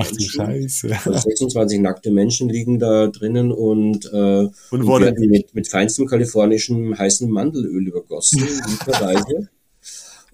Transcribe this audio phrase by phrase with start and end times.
[0.00, 0.30] Ach, Menschen.
[0.30, 0.88] Scheiße.
[0.88, 6.98] 26 nackte Menschen liegen da drinnen und, äh, und, und werden mit, mit feinstem kalifornischem
[6.98, 8.42] heißen Mandelöl übergossen.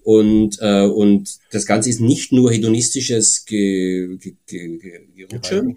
[0.07, 5.75] Und, äh, und das Ganze ist nicht nur hedonistisches Ge, Ge, Ge, Gerutsche,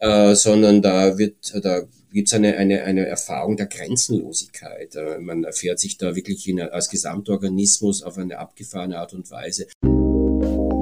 [0.00, 0.30] ja.
[0.30, 1.82] äh, sondern da wird, da
[2.12, 4.96] gibt's eine, eine, eine Erfahrung der Grenzenlosigkeit.
[4.96, 9.68] Äh, man erfährt sich da wirklich in, als Gesamtorganismus auf eine abgefahrene Art und Weise.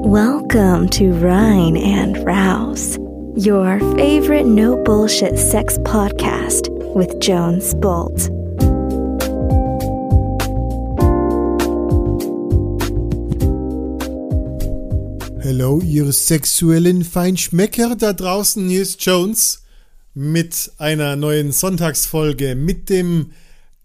[0.03, 2.99] Welcome to Rhine and Rouse,
[3.37, 8.31] your favorite no bullshit sex podcast with Jones Bolt.
[15.45, 18.69] Hallo, ihr sexuellen Feinschmecker da draußen.
[18.69, 19.65] Hier ist Jones
[20.15, 23.33] mit einer neuen Sonntagsfolge mit dem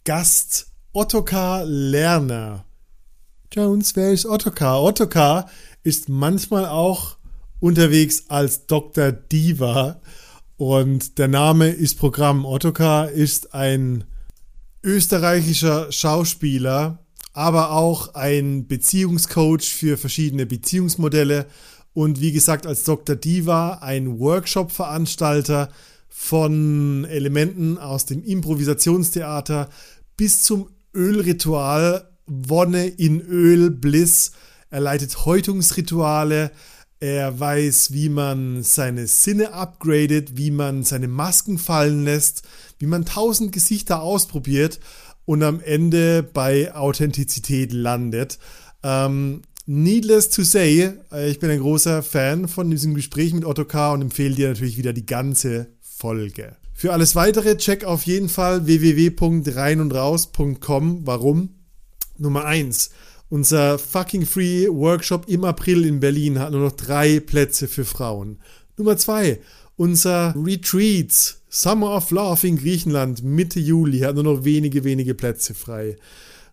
[0.06, 2.64] Gast Ottokar Lerner.
[3.52, 4.82] Jones, wer ist Ottokar?
[4.82, 5.50] Ottokar
[5.86, 7.16] ist manchmal auch
[7.60, 9.12] unterwegs als Dr.
[9.12, 10.02] Diva
[10.58, 12.44] und der Name ist Programm.
[12.44, 14.04] Ottokar ist ein
[14.84, 21.46] österreichischer Schauspieler, aber auch ein Beziehungscoach für verschiedene Beziehungsmodelle
[21.94, 23.16] und wie gesagt als Dr.
[23.16, 25.70] Diva ein Workshop-Veranstalter
[26.10, 29.70] von Elementen aus dem Improvisationstheater
[30.18, 34.32] bis zum Ölritual Wonne in Öl Bliss.
[34.70, 36.52] Er leitet Häutungsrituale.
[37.00, 42.44] Er weiß, wie man seine Sinne upgradet, wie man seine Masken fallen lässt,
[42.80, 44.80] wie man tausend Gesichter ausprobiert
[45.26, 48.40] und am Ende bei Authentizität landet.
[48.82, 53.66] Ähm, needless to say, äh, ich bin ein großer Fan von diesem Gespräch mit Otto
[53.66, 53.92] K.
[53.94, 56.56] und empfehle dir natürlich wieder die ganze Folge.
[56.74, 61.08] Für alles weitere check auf jeden Fall www.reinundraus.com.
[61.08, 61.50] Warum?
[62.18, 62.92] Nummer 1.
[63.30, 68.38] Unser fucking free Workshop im April in Berlin hat nur noch drei Plätze für Frauen.
[68.78, 69.40] Nummer 2.
[69.78, 75.54] Unser Retreat Summer of Love in Griechenland Mitte Juli hat nur noch wenige, wenige Plätze
[75.54, 75.96] frei.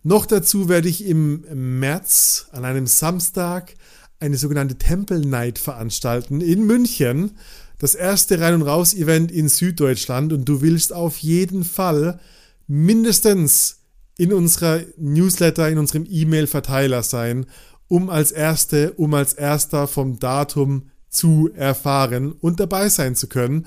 [0.02, 1.44] Noch dazu werde ich im
[1.78, 3.74] März an einem Samstag
[4.18, 7.32] eine sogenannte Temple Night veranstalten in München.
[7.78, 12.18] Das erste Rein- und Raus-Event in Süddeutschland und du willst auf jeden Fall
[12.66, 13.81] mindestens
[14.16, 17.46] in unserer Newsletter, in unserem E-Mail-Verteiler sein,
[17.88, 23.66] um als Erste, um als Erster vom Datum zu erfahren und dabei sein zu können.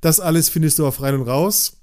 [0.00, 1.76] Das alles findest du auf Rein und Raus.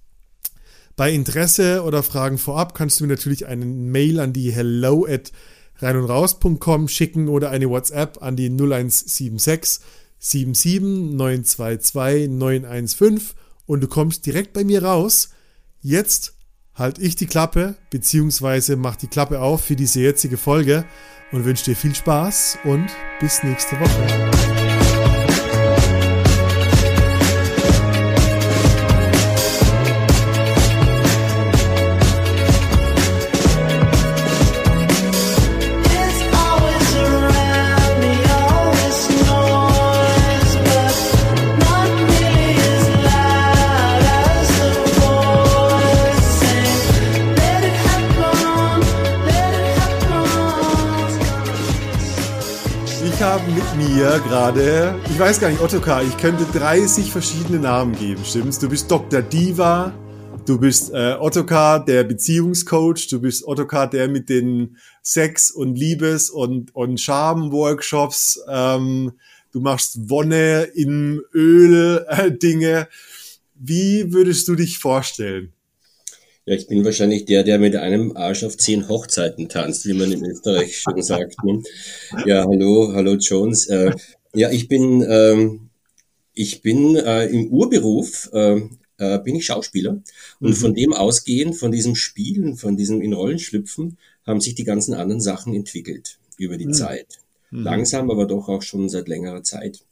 [0.95, 5.31] Bei Interesse oder Fragen vorab kannst du mir natürlich eine Mail an die hello at
[5.79, 9.83] reinundraus.com schicken oder eine WhatsApp an die 0176
[10.19, 13.35] 77 922 915
[13.65, 15.29] und du kommst direkt bei mir raus.
[15.81, 16.33] Jetzt
[16.75, 20.85] halt ich die Klappe, beziehungsweise mach die Klappe auf für diese jetzige Folge
[21.31, 22.87] und wünsche dir viel Spaß und
[23.19, 24.42] bis nächste Woche.
[54.23, 58.59] Gerade, ich weiß gar nicht, Ottokar, ich könnte 30 verschiedene Namen geben, stimmt's?
[58.59, 59.21] Du bist Dr.
[59.21, 59.93] Diva,
[60.45, 66.29] du bist äh, Ottokar, der Beziehungscoach, du bist Ottokar, der mit den Sex- und Liebes-
[66.29, 69.13] und, und Charme-Workshops, ähm,
[69.51, 72.79] du machst Wonne in Öl-Dinge.
[72.79, 72.85] Äh,
[73.55, 75.53] Wie würdest du dich vorstellen?
[76.45, 80.11] Ja, ich bin wahrscheinlich der, der mit einem Arsch auf zehn Hochzeiten tanzt, wie man
[80.11, 81.41] in Österreich schon sagt.
[81.43, 81.63] Ne?
[82.25, 83.67] Ja, hallo, hallo Jones.
[83.67, 83.93] Äh,
[84.33, 85.69] ja, ich bin, ähm,
[86.33, 88.59] ich bin äh, im Urberuf, äh,
[88.97, 90.01] äh, bin ich Schauspieler.
[90.41, 90.55] Und mhm.
[90.55, 94.93] von dem ausgehend, von diesem Spielen, von diesem in Rollen schlüpfen, haben sich die ganzen
[94.93, 96.73] anderen Sachen entwickelt über die mhm.
[96.73, 97.19] Zeit.
[97.51, 97.63] Mhm.
[97.63, 99.85] Langsam, aber doch auch schon seit längerer Zeit.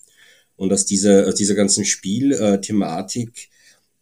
[0.57, 3.50] Und aus dieser, aus dieser ganzen Spielthematik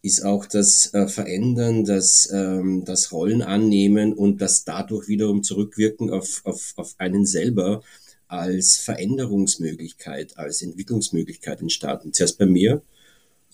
[0.02, 6.10] ist auch das äh, Verändern, das, ähm, das Rollen annehmen und das dadurch wiederum zurückwirken
[6.10, 7.82] auf, auf, auf einen selber
[8.28, 12.14] als Veränderungsmöglichkeit, als Entwicklungsmöglichkeit entstanden.
[12.14, 12.82] Zuerst bei mir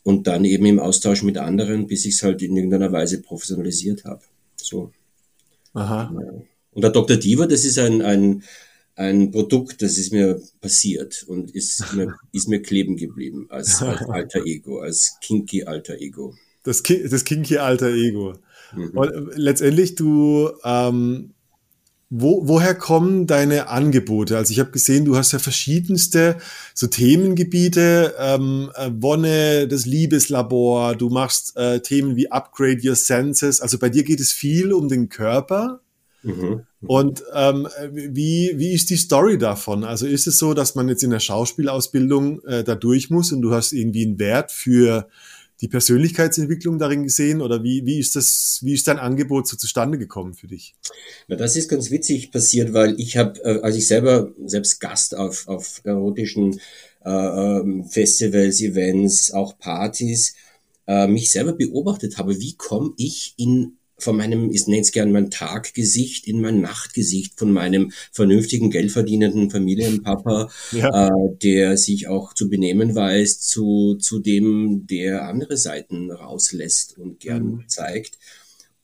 [0.04, 4.06] und dann eben im Austausch mit anderen, bis ich es halt in irgendeiner Weise professionalisiert
[4.06, 4.22] habe.
[4.56, 4.92] So.
[5.74, 6.14] Aha.
[6.72, 7.18] Und der Dr.
[7.18, 8.44] Diva, das ist ein, ein,
[8.96, 14.08] ein Produkt, das ist mir passiert und ist mir, ist mir kleben geblieben als, als
[14.10, 16.34] alter Ego, als kinky alter Ego.
[16.64, 18.34] Das, das kinky alter Ego.
[18.74, 18.90] Mhm.
[18.92, 21.36] Und letztendlich, du, ähm,
[22.10, 24.38] wo, woher kommen deine Angebote?
[24.38, 26.38] Also ich habe gesehen, du hast ja verschiedenste
[26.74, 33.60] so Themengebiete, ähm, äh, Wonne, das Liebeslabor, du machst äh, Themen wie Upgrade Your Senses.
[33.60, 35.82] Also bei dir geht es viel um den Körper.
[36.26, 36.62] Mhm.
[36.82, 39.84] Und ähm, wie, wie ist die Story davon?
[39.84, 43.42] Also ist es so, dass man jetzt in der Schauspielausbildung äh, da durch muss und
[43.42, 45.08] du hast irgendwie einen Wert für
[45.62, 49.98] die Persönlichkeitsentwicklung darin gesehen oder wie, wie ist das, wie ist dein Angebot so zustande
[49.98, 50.76] gekommen für dich?
[51.28, 55.16] Na, das ist ganz witzig passiert, weil ich habe, äh, als ich selber selbst Gast
[55.16, 56.60] auf, auf erotischen
[57.06, 60.36] äh, ähm, Festivals, Events, auch Partys,
[60.88, 65.12] äh, mich selber beobachtet habe, wie komme ich in von meinem, ich nenne es gern
[65.12, 71.08] mein Taggesicht in mein Nachtgesicht, von meinem vernünftigen, geldverdienenden Familienpapa, ja.
[71.08, 77.20] äh, der sich auch zu benehmen weiß, zu, zu dem, der andere Seiten rauslässt und
[77.20, 77.64] gern mhm.
[77.68, 78.18] zeigt.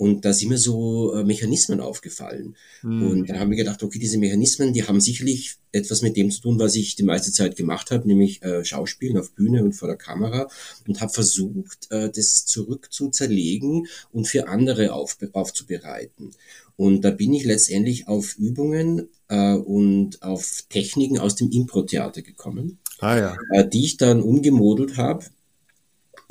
[0.01, 2.56] Und da sind mir so äh, Mechanismen aufgefallen.
[2.81, 3.07] Mhm.
[3.07, 6.42] Und dann haben wir gedacht, okay, diese Mechanismen, die haben sicherlich etwas mit dem zu
[6.42, 9.88] tun, was ich die meiste Zeit gemacht habe, nämlich äh, Schauspielen auf Bühne und vor
[9.88, 10.48] der Kamera
[10.88, 16.31] und habe versucht, äh, das zurück zu zerlegen und für andere auf, aufzubereiten.
[16.77, 22.80] Und da bin ich letztendlich auf Übungen äh, und auf Techniken aus dem Impro-Theater gekommen,
[23.01, 23.38] ah, ja.
[23.53, 25.25] äh, die ich dann umgemodelt habe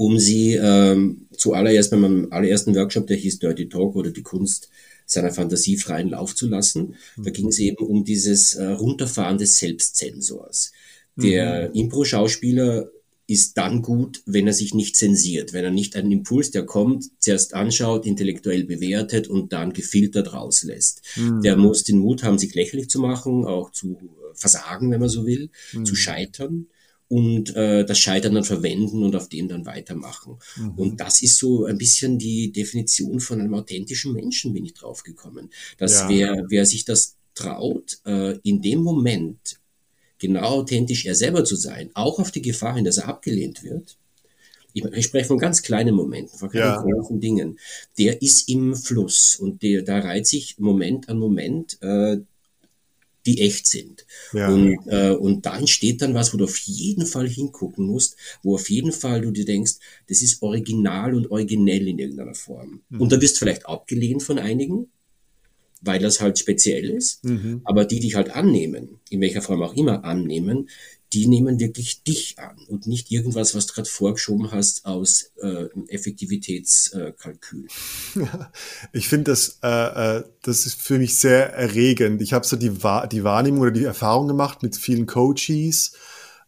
[0.01, 4.71] um sie ähm, zuallererst bei meinem allerersten Workshop, der hieß Dirty Talk oder die Kunst
[5.05, 6.95] seiner Fantasie freien Lauf zu lassen.
[7.17, 7.25] Mhm.
[7.25, 10.73] Da ging es eben um dieses äh, Runterfahren des Selbstzensors.
[11.17, 11.75] Der mhm.
[11.75, 12.89] Impro-Schauspieler
[13.27, 17.11] ist dann gut, wenn er sich nicht zensiert, wenn er nicht einen Impuls, der kommt,
[17.19, 21.03] zuerst anschaut, intellektuell bewertet und dann gefiltert rauslässt.
[21.17, 21.43] Mhm.
[21.43, 23.99] Der muss den Mut haben, sich lächerlich zu machen, auch zu
[24.33, 25.85] versagen, wenn man so will, mhm.
[25.85, 26.69] zu scheitern
[27.11, 30.39] und äh, das Scheitern dann verwenden und auf dem dann weitermachen.
[30.57, 30.71] Mhm.
[30.77, 35.03] Und das ist so ein bisschen die Definition von einem authentischen Menschen, bin ich drauf
[35.03, 35.51] gekommen.
[35.77, 36.09] Dass ja.
[36.09, 39.59] wer, wer sich das traut, äh, in dem Moment
[40.21, 43.97] genau authentisch er selber zu sein, auch auf die Gefahr hin, dass er abgelehnt wird,
[44.73, 46.81] ich, ich spreche von ganz kleinen Momenten, von kleinen ja.
[46.81, 47.59] großen Dingen,
[47.99, 52.19] der ist im Fluss und der, da reiht sich Moment an Moment äh,
[53.31, 54.07] die echt sind.
[54.33, 54.49] Ja.
[54.49, 58.55] Und, äh, und da entsteht dann was, wo du auf jeden Fall hingucken musst, wo
[58.55, 59.75] auf jeden Fall du dir denkst,
[60.09, 62.83] das ist original und originell in irgendeiner Form.
[62.89, 63.01] Mhm.
[63.01, 64.89] Und da wirst du vielleicht abgelehnt von einigen,
[65.81, 67.63] weil das halt speziell ist, mhm.
[67.65, 70.69] aber die dich halt annehmen, in welcher Form auch immer annehmen,
[71.13, 75.67] die nehmen wirklich dich an und nicht irgendwas, was du gerade vorgeschoben hast aus äh,
[75.89, 77.67] Effektivitätskalkül.
[78.17, 78.27] Äh,
[78.93, 82.23] ich finde das, äh, das ist für mich sehr erregend.
[82.23, 85.93] Ich habe so die, die Wahrnehmung oder die Erfahrung gemacht mit vielen Coaches,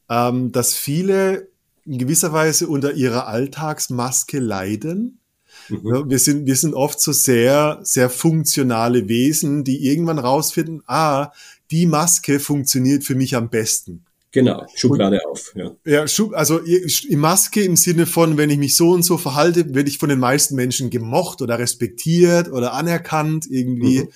[0.08, 1.48] ähm, dass viele
[1.84, 5.20] in gewisser Weise unter ihrer Alltagsmaske leiden.
[5.68, 6.10] Mhm.
[6.10, 11.32] wir, sind, wir sind oft so sehr, sehr funktionale Wesen, die irgendwann rausfinden, ah,
[11.70, 14.04] die Maske funktioniert für mich am besten.
[14.32, 15.52] Genau, Schublade und, auf.
[15.54, 19.18] Ja, ja Schub, also die Maske im Sinne von, wenn ich mich so und so
[19.18, 24.00] verhalte, werde ich von den meisten Menschen gemocht oder respektiert oder anerkannt irgendwie.
[24.00, 24.08] Mhm.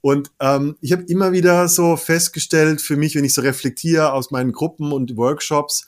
[0.00, 4.30] Und ähm, ich habe immer wieder so festgestellt für mich, wenn ich so reflektiere aus
[4.30, 5.86] meinen Gruppen und Workshops,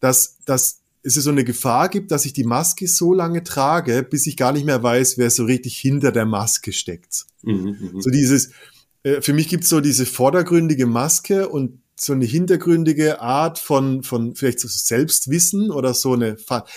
[0.00, 4.26] dass, dass es so eine Gefahr gibt, dass ich die Maske so lange trage, bis
[4.26, 7.24] ich gar nicht mehr weiß, wer so richtig hinter der Maske steckt.
[7.42, 8.02] Mhm, mh.
[8.02, 8.50] So dieses,
[9.04, 14.02] äh, für mich gibt es so diese vordergründige Maske und so eine hintergründige Art von,
[14.02, 16.36] von vielleicht so Selbstwissen oder so eine,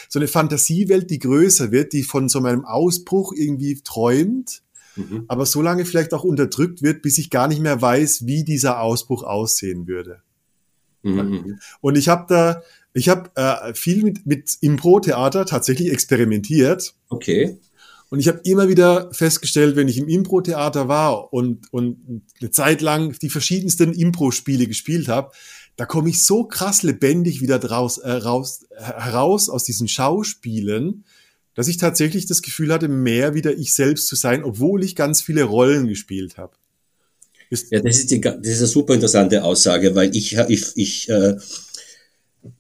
[0.10, 4.62] so eine Fantasiewelt, die größer wird, die von so einem Ausbruch irgendwie träumt,
[4.96, 5.26] mhm.
[5.28, 8.80] aber so lange vielleicht auch unterdrückt wird, bis ich gar nicht mehr weiß, wie dieser
[8.80, 10.22] Ausbruch aussehen würde.
[11.02, 11.60] Mhm.
[11.82, 12.62] Und ich habe da,
[12.94, 16.94] ich habe äh, viel mit, mit Impro-Theater tatsächlich experimentiert.
[17.10, 17.58] Okay.
[18.10, 22.82] Und ich habe immer wieder festgestellt, wenn ich im Impro-Theater war und, und eine Zeit
[22.82, 25.32] lang die verschiedensten Impro-Spiele gespielt habe,
[25.76, 31.04] da komme ich so krass lebendig wieder draus, äh, raus, heraus aus diesen Schauspielen,
[31.54, 35.22] dass ich tatsächlich das Gefühl hatte, mehr wieder ich selbst zu sein, obwohl ich ganz
[35.22, 36.54] viele Rollen gespielt habe.
[37.50, 41.38] Ja, das ist, die, das ist eine super interessante Aussage, weil ich, ich, ich äh,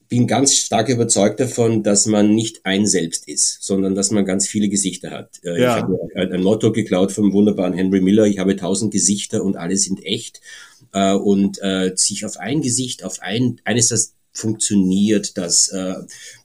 [0.09, 4.47] bin ganz stark überzeugt davon, dass man nicht ein Selbst ist, sondern dass man ganz
[4.47, 5.39] viele Gesichter hat.
[5.43, 5.77] Äh, ja.
[5.77, 9.77] Ich habe ein Motto geklaut vom wunderbaren Henry Miller, ich habe tausend Gesichter und alle
[9.77, 10.41] sind echt.
[10.93, 15.73] Äh, und äh, sich auf ein Gesicht, auf ein, eines, das funktioniert, das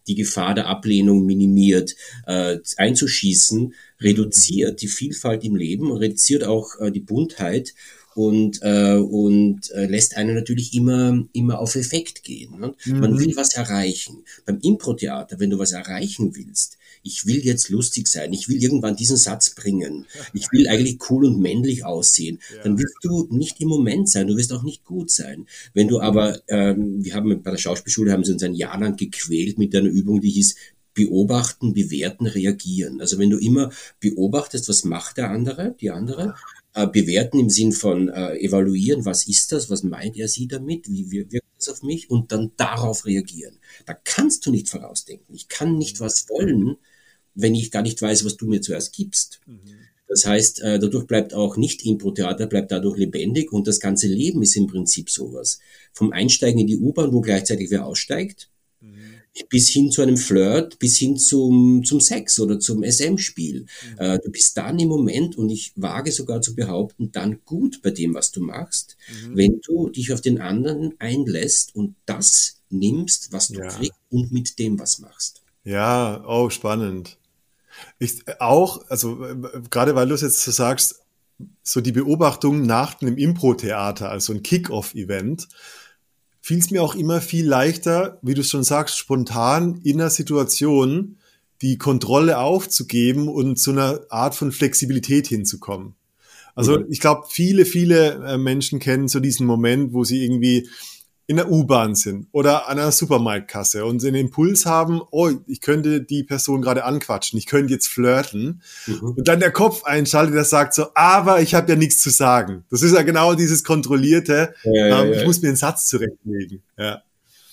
[0.07, 7.75] die Gefahr der Ablehnung minimiert, einzuschießen, reduziert die Vielfalt im Leben, reduziert auch die Buntheit
[8.15, 12.59] und, äh, und äh, lässt einen natürlich immer, immer auf Effekt gehen.
[12.59, 12.75] Ne?
[12.85, 13.01] Mhm.
[13.01, 14.25] Man will was erreichen.
[14.47, 18.97] Beim Impro-Theater, wenn du was erreichen willst, ich will jetzt lustig sein, ich will irgendwann
[18.97, 22.63] diesen Satz bringen, ich will eigentlich cool und männlich aussehen, ja.
[22.63, 25.47] dann wirst du nicht im Moment sein, du wirst auch nicht gut sein.
[25.75, 28.97] Wenn du aber, ähm, wir haben bei der Schauspielschule haben sie uns ein Jahr lang
[28.97, 30.55] gequält mit einer Übung, die hieß
[30.95, 33.01] beobachten, bewerten, reagieren.
[33.01, 36.35] Also wenn du immer beobachtest, was macht der andere, die andere,
[36.75, 40.91] äh, bewerten im Sinn von äh, evaluieren, was ist das, was meint er sie damit,
[40.91, 43.59] wie wirkt das auf mich und dann darauf reagieren.
[43.87, 45.35] Da kannst du nicht vorausdenken.
[45.35, 46.77] Ich kann nicht was wollen,
[47.35, 49.41] wenn ich gar nicht weiß, was du mir zuerst gibst.
[49.47, 49.61] Mhm.
[50.09, 54.43] Das heißt, äh, dadurch bleibt auch nicht Impro-Theater, bleibt dadurch lebendig und das ganze Leben
[54.43, 55.59] ist im Prinzip sowas.
[55.95, 58.52] Vom Einsteigen in die U-Bahn, wo gleichzeitig wer aussteigt, mhm.
[59.49, 63.63] Bis hin zu einem Flirt, bis hin zum, zum Sex oder zum SM-Spiel.
[63.63, 63.99] Mhm.
[63.99, 67.91] Äh, du bist dann im Moment, und ich wage sogar zu behaupten, dann gut bei
[67.91, 69.37] dem, was du machst, mhm.
[69.37, 73.69] wenn du dich auf den anderen einlässt und das nimmst, was du ja.
[73.69, 75.43] kriegst und mit dem was machst.
[75.65, 77.17] Ja, oh, spannend.
[77.99, 79.19] Ich auch, also
[79.71, 81.01] gerade weil du es jetzt so sagst,
[81.63, 85.49] so die Beobachtung nach einem Impro-Theater, also ein Kick-Off-Event,
[86.43, 91.17] fiel es mir auch immer viel leichter, wie du schon sagst, spontan in einer Situation
[91.63, 95.95] die Kontrolle aufzugeben und zu einer Art von Flexibilität hinzukommen.
[96.57, 96.87] Also mhm.
[96.91, 100.69] ich glaube, viele, viele äh, Menschen kennen so diesen Moment, wo sie irgendwie
[101.33, 106.03] in der U-Bahn sind oder an einer Supermarktkasse und den Impuls haben, oh, ich könnte
[106.03, 109.15] die Person gerade anquatschen, ich könnte jetzt flirten mhm.
[109.17, 112.65] und dann der Kopf einschaltet, der sagt so, aber ich habe ja nichts zu sagen.
[112.71, 115.21] Das ist ja genau dieses kontrollierte, ja, ja, ähm, ja.
[115.21, 116.63] ich muss mir einen Satz zurechtlegen.
[116.79, 117.03] Ja.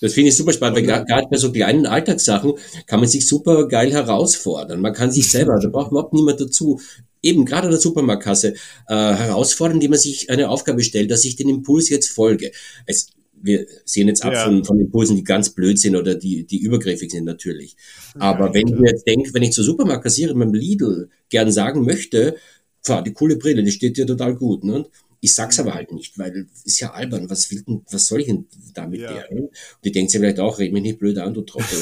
[0.02, 2.54] Das finde ich super spannend, weil gerade bei so kleinen Alltagssachen
[2.86, 4.80] kann man sich super geil herausfordern.
[4.80, 6.80] Man kann sich selber, da braucht überhaupt niemand dazu,
[7.22, 8.54] eben gerade an der Supermarktkasse
[8.88, 12.52] äh, herausfordern, indem man sich eine Aufgabe stellt, dass ich den Impuls jetzt folge.
[12.86, 13.08] Es,
[13.42, 14.44] wir sehen jetzt ab ja.
[14.44, 17.76] von, von Impulsen, die ganz blöd sind oder die, die übergriffig sind natürlich.
[18.18, 21.84] Aber ja, wenn ich mir jetzt denke, wenn ich zur Supermarktkassiererin beim Lidl gern sagen
[21.84, 22.36] möchte,
[23.06, 24.86] die coole Brille, die steht dir total gut, ne?
[25.22, 27.28] Ich sag's aber halt nicht, weil ist ja albern.
[27.28, 29.12] Was will denn, was soll ich denn damit ja.
[29.12, 29.30] der?
[29.30, 29.50] Und
[29.84, 31.78] die denkt sich vielleicht auch, red mich nicht blöd an, du Trottel.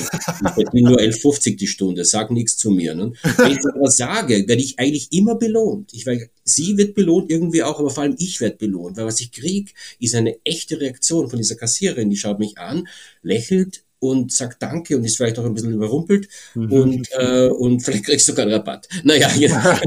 [0.56, 2.96] ich bin nur 11,50 die Stunde, sag nichts zu mir.
[2.96, 3.12] Ne?
[3.36, 5.94] Wenn ich das sage, werde ich eigentlich immer belohnt.
[5.94, 9.20] Ich weil sie wird belohnt irgendwie auch, aber vor allem ich werde belohnt, weil was
[9.20, 12.10] ich krieg, ist eine echte Reaktion von dieser Kassiererin.
[12.10, 12.88] Die schaut mich an,
[13.22, 16.72] lächelt, und sagt Danke und ist vielleicht auch ein bisschen überrumpelt mhm.
[16.72, 18.88] und, äh, und vielleicht kriegst du sogar einen Rabatt.
[19.04, 19.80] Naja, ja.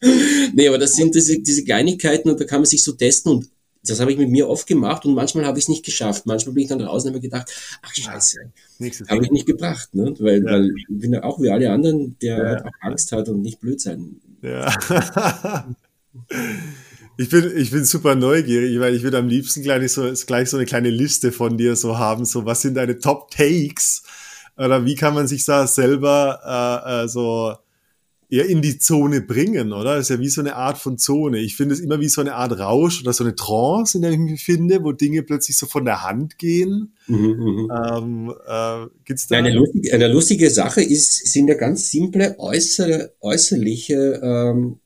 [0.54, 3.50] nee, aber das sind diese, diese Kleinigkeiten und da kann man sich so testen und
[3.82, 6.26] das habe ich mit mir oft gemacht und manchmal habe ich es nicht geschafft.
[6.26, 8.38] Manchmal bin ich dann draußen und habe gedacht, ach scheiße,
[9.08, 10.14] habe ich nicht gebracht, ne?
[10.18, 10.52] weil, ja.
[10.52, 12.44] weil ich bin ja auch wie alle anderen, der ja.
[12.44, 14.20] halt auch Angst hat und nicht blöd sein.
[14.42, 14.72] Ja.
[17.16, 20.56] ich bin, ich bin super neugierig, weil ich würde am liebsten gleich so, gleich so
[20.56, 24.02] eine kleine Liste von dir so haben, so was sind deine Top Takes?
[24.56, 26.40] Oder wie kann man sich da selber
[26.86, 27.56] äh, äh, so
[28.30, 29.96] eher in die Zone bringen, oder?
[29.96, 31.38] Das ist ja wie so eine Art von Zone.
[31.38, 34.12] Ich finde es immer wie so eine Art Rausch oder so eine Trance, in der
[34.12, 36.94] ich mich befinde, wo Dinge plötzlich so von der Hand gehen.
[37.08, 37.70] Mhm, mhm.
[37.70, 43.14] ähm, äh, gibt's da eine, lustige, eine lustige Sache ist, sind ja ganz simple äußere,
[43.20, 44.78] äußerliche ähm,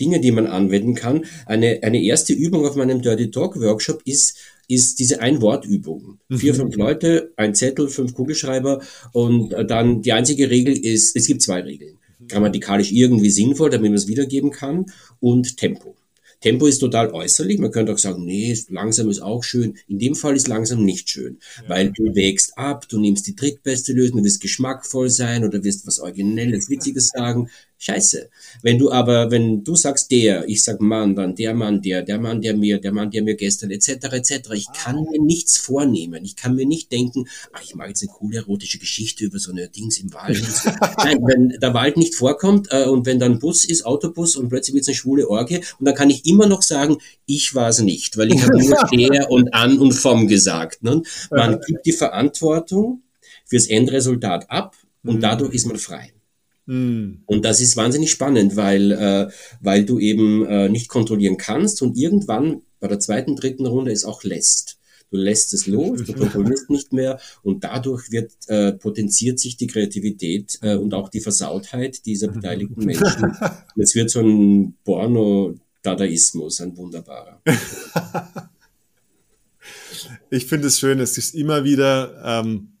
[0.00, 1.24] Dinge, die man anwenden kann.
[1.46, 4.36] Eine, eine erste Übung auf meinem Dirty Talk Workshop ist,
[4.68, 6.18] ist diese Ein-Wort-Übung.
[6.28, 6.38] Mhm.
[6.38, 8.80] Vier, fünf Leute, ein Zettel, fünf Kugelschreiber
[9.12, 11.98] und dann die einzige Regel ist, es gibt zwei Regeln
[12.28, 14.86] grammatikalisch irgendwie sinnvoll, damit man es wiedergeben kann,
[15.20, 15.96] und Tempo.
[16.40, 17.58] Tempo ist total äußerlich.
[17.58, 19.78] Man könnte auch sagen, nee, langsam ist auch schön.
[19.88, 21.68] In dem Fall ist langsam nicht schön, ja.
[21.68, 25.86] weil du wägst ab, du nimmst die drittbeste Lösung, du wirst geschmackvoll sein oder wirst
[25.86, 27.48] was Originelles, Witziges sagen.
[27.78, 28.30] Scheiße.
[28.62, 32.18] Wenn du aber, wenn du sagst der, ich sag Mann, dann der Mann, der, der
[32.18, 36.24] Mann, der mir, der Mann, der mir gestern, etc., etc., ich kann mir nichts vornehmen.
[36.24, 39.52] Ich kann mir nicht denken, ach, ich mag jetzt eine coole erotische Geschichte über so
[39.52, 40.38] eine Dings im Wald.
[40.38, 40.70] So.
[40.96, 44.74] Nein, wenn der Wald nicht vorkommt äh, und wenn dann Bus ist, Autobus und plötzlich
[44.74, 47.80] wird es eine schwule Orgie und dann kann ich immer noch sagen, ich war es
[47.80, 50.82] nicht, weil ich habe nur der und an und vom gesagt.
[50.82, 51.02] Ne?
[51.30, 53.02] Man gibt die Verantwortung
[53.44, 55.20] fürs Endresultat ab und mhm.
[55.20, 56.12] dadurch ist man frei.
[56.66, 57.22] Mhm.
[57.26, 59.28] Und das ist wahnsinnig spannend, weil, äh,
[59.60, 64.04] weil du eben äh, nicht kontrollieren kannst und irgendwann bei der zweiten, dritten Runde ist
[64.04, 64.78] auch lässt.
[65.10, 69.68] Du lässt es los, du kontrollierst nicht mehr und dadurch wird äh, potenziert sich die
[69.68, 73.36] Kreativität äh, und auch die Versautheit dieser beteiligten Menschen.
[73.76, 77.40] es wird so ein Porno-Dadaismus, ein wunderbarer.
[80.30, 82.72] ich finde es schön, es ist immer wieder, ähm,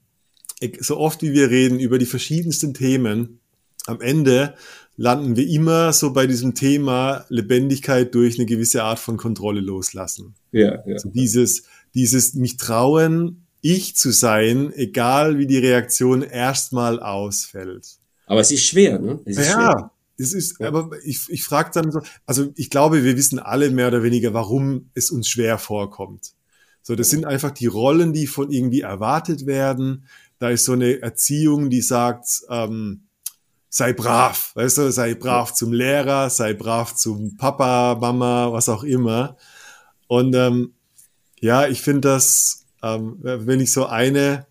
[0.80, 3.38] so oft wie wir reden über die verschiedensten Themen,
[3.86, 4.54] am Ende
[4.96, 10.34] landen wir immer so bei diesem Thema Lebendigkeit durch eine gewisse Art von Kontrolle loslassen.
[10.52, 10.94] Ja, ja.
[10.94, 11.64] Also dieses,
[11.94, 17.98] dieses mich trauen, ich zu sein, egal wie die Reaktion erstmal ausfällt.
[18.26, 19.20] Aber es ist schwer, ne?
[19.24, 19.90] Es ist ja, schwer.
[20.18, 23.88] es ist, aber ich, ich frage dann so, also ich glaube, wir wissen alle mehr
[23.88, 26.32] oder weniger, warum es uns schwer vorkommt.
[26.82, 30.06] So, das sind einfach die Rollen, die von irgendwie erwartet werden.
[30.38, 33.06] Da ist so eine Erziehung, die sagt, ähm,
[33.76, 38.82] sei brav, weißt du, sei brav zum Lehrer, sei brav zum Papa, Mama, was auch
[38.82, 39.36] immer.
[40.06, 40.72] Und ähm,
[41.40, 44.46] ja, ich finde das, ähm, wenn ich so eine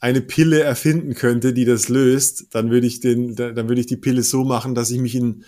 [0.00, 3.98] eine Pille erfinden könnte, die das löst, dann würde ich den, dann würde ich die
[3.98, 5.44] Pille so machen, dass ich mich in,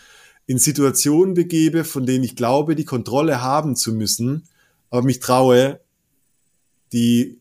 [0.47, 4.43] in Situationen begebe, von denen ich glaube, die Kontrolle haben zu müssen,
[4.91, 5.81] aber mich traue,
[6.93, 7.41] die,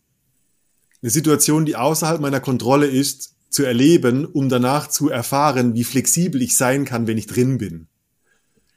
[1.01, 6.43] eine Situation, die außerhalb meiner Kontrolle ist, zu erleben, um danach zu erfahren, wie flexibel
[6.43, 7.87] ich sein kann, wenn ich drin bin.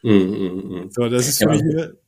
[0.03, 0.91] Mm, mm, mm.
[0.91, 1.63] So, das ist für ja, mich,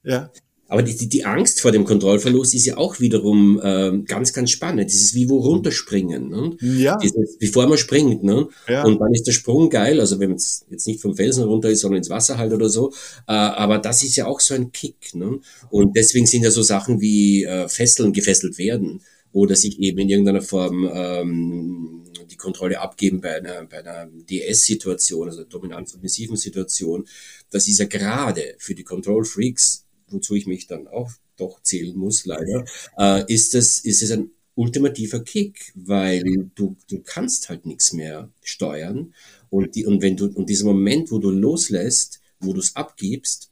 [0.05, 0.31] ja.
[0.69, 4.52] Aber die, die, die Angst vor dem Kontrollverlust ist ja auch wiederum äh, ganz, ganz
[4.52, 4.88] spannend.
[4.88, 6.31] Das ist wie wo runterspringen.
[6.31, 6.57] Ne?
[6.62, 6.97] Ja.
[6.97, 8.23] Dieses, bevor man springt.
[8.23, 8.49] Ne?
[8.67, 8.85] Ja.
[8.85, 11.81] Und dann ist der Sprung geil, also wenn es jetzt nicht vom Felsen runter ist,
[11.81, 12.91] sondern ins Wasser halt oder so.
[13.29, 15.14] Äh, aber das ist ja auch so ein Kick.
[15.14, 15.41] Ne?
[15.69, 20.09] Und deswegen sind ja so Sachen wie äh, Fesseln gefesselt werden oder sich eben in
[20.09, 22.02] irgendeiner Form ähm,
[22.33, 27.07] die Kontrolle abgeben bei einer, bei einer DS-Situation, also dominant-submissiven Situation.
[27.51, 31.97] Das ist ja gerade für die Control Freaks wozu ich mich dann auch doch zählen
[31.97, 32.65] muss, leider,
[32.99, 38.29] äh, ist es, ist es ein ultimativer Kick, weil du, du kannst halt nichts mehr
[38.43, 39.15] steuern.
[39.51, 43.51] Und, die, und wenn du, und dieser Moment, wo du loslässt, wo du es abgibst,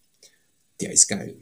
[0.81, 1.37] der ist geil.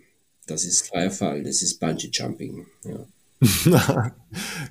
[0.46, 2.66] Das ist freier Fall, das ist Bungee Jumping.
[2.84, 3.06] Ja.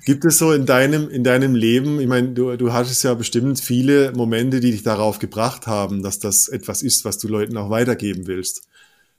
[0.04, 3.60] Gibt es so in deinem, in deinem Leben, ich meine, du, du hattest ja bestimmt
[3.60, 7.70] viele Momente, die dich darauf gebracht haben, dass das etwas ist, was du Leuten auch
[7.70, 8.68] weitergeben willst.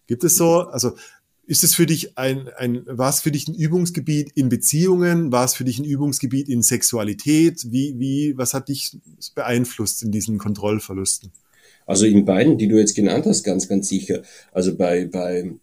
[0.05, 0.95] Gibt es so, also
[1.47, 5.31] ist es für dich ein, ein, war es für dich ein Übungsgebiet in Beziehungen?
[5.31, 7.71] War es für dich ein Übungsgebiet in Sexualität?
[7.71, 8.95] Wie, wie, was hat dich
[9.33, 11.31] beeinflusst in diesen Kontrollverlusten?
[11.87, 14.21] Also in beiden, die du jetzt genannt hast, ganz, ganz sicher.
[14.51, 15.53] Also bei, bei,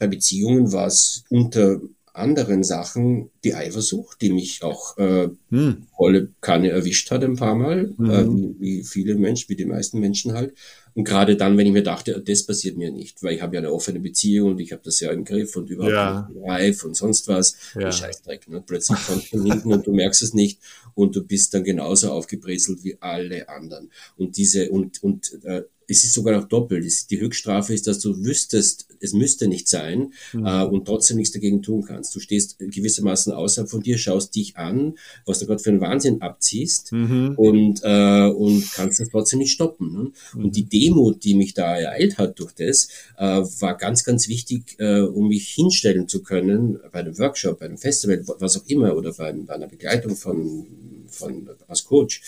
[0.00, 1.80] bei Beziehungen war es unter
[2.14, 5.86] anderen Sachen die Eifersucht, die mich auch äh, hm.
[5.96, 8.10] volle Kanne erwischt hat ein paar Mal, mhm.
[8.10, 10.54] äh, wie, wie viele Menschen, wie die meisten Menschen halt.
[10.94, 13.60] Und gerade dann, wenn ich mir dachte, das passiert mir nicht, weil ich habe ja
[13.60, 16.30] eine offene Beziehung und ich habe das ja im Griff und überhaupt ja.
[16.44, 17.56] reif und sonst was.
[17.74, 17.90] Ja.
[17.90, 18.48] Scheißdreck.
[18.48, 18.62] Ne?
[18.64, 20.60] Plötzlich kommt von hinten und du merkst es nicht
[20.94, 23.90] und du bist dann genauso aufgebrezelt wie alle anderen.
[24.16, 26.84] Und diese und und äh, es ist sogar noch doppelt.
[27.10, 30.46] Die Höchststrafe ist, dass du wüsstest, es müsste nicht sein mhm.
[30.46, 32.14] äh, und trotzdem nichts dagegen tun kannst.
[32.14, 34.94] Du stehst gewissermaßen außerhalb von dir, schaust dich an,
[35.26, 37.34] was du gerade für einen Wahnsinn abziehst mhm.
[37.36, 39.92] und, äh, und kannst das trotzdem nicht stoppen.
[39.92, 40.12] Ne?
[40.34, 40.44] Mhm.
[40.44, 44.76] Und die Demut, die mich da ereilt hat durch das, äh, war ganz, ganz wichtig,
[44.78, 48.96] äh, um mich hinstellen zu können bei einem Workshop, bei einem Festival, was auch immer,
[48.96, 50.66] oder bei, bei einer Begleitung von,
[51.08, 52.22] von als Coach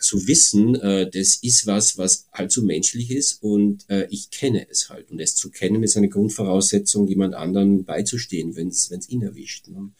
[0.00, 4.90] zu wissen, äh, das ist was, was allzu menschlich ist und äh, ich kenne es
[4.90, 5.10] halt.
[5.10, 9.68] Und es zu kennen ist eine Grundvoraussetzung, jemand anderen beizustehen, wenn es ihn erwischt.
[9.68, 9.90] Ne?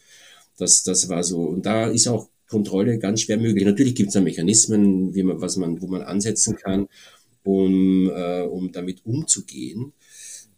[0.57, 1.40] Das, das war so.
[1.43, 3.64] Und da ist auch Kontrolle ganz schwer möglich.
[3.64, 6.88] Natürlich gibt es da Mechanismen, wie man, was man, wo man ansetzen kann,
[7.45, 9.93] um, äh, um damit umzugehen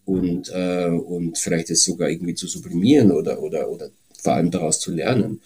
[0.04, 4.80] und, äh, und vielleicht es sogar irgendwie zu sublimieren oder, oder, oder vor allem daraus
[4.80, 5.40] zu lernen.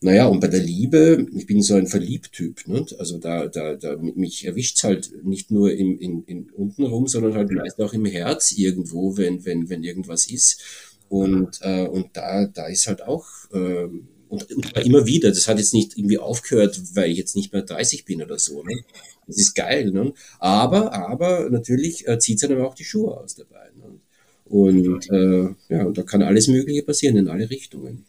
[0.00, 2.86] Naja, und bei der Liebe, ich bin so ein Verliebtyp, ne?
[2.98, 7.34] also da, da, da mich erwischt's halt nicht nur im, in, in unten rum, sondern
[7.34, 10.62] halt meist auch im Herz irgendwo, wenn, wenn, wenn irgendwas ist.
[11.08, 13.88] Und, äh, und da, da ist halt auch, äh,
[14.28, 17.62] und, und immer wieder, das hat jetzt nicht irgendwie aufgehört, weil ich jetzt nicht mehr
[17.62, 18.62] 30 bin oder so.
[18.62, 18.84] Ne?
[19.26, 19.90] Das ist geil.
[19.90, 20.12] Ne?
[20.38, 23.70] Aber, aber natürlich äh, zieht es dann auch die Schuhe aus dabei.
[23.76, 23.98] Ne?
[24.44, 28.04] Und äh, ja, und da kann alles Mögliche passieren in alle Richtungen.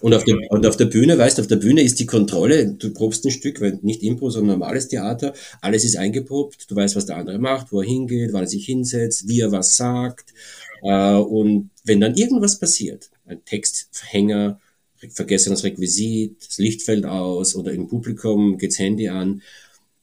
[0.00, 2.66] Und auf, der, und auf der Bühne, weißt du, auf der Bühne ist die Kontrolle,
[2.66, 5.32] du probst ein Stück, weil nicht Impro, sondern normales Theater,
[5.62, 8.66] alles ist eingeprobt, du weißt, was der andere macht, wo er hingeht, wann er sich
[8.66, 10.34] hinsetzt, wie er was sagt.
[10.82, 14.60] Äh, und wenn dann irgendwas passiert, ein Texthänger,
[15.10, 19.42] vergessenes Requisit, das Licht fällt aus oder im Publikum geht's Handy an,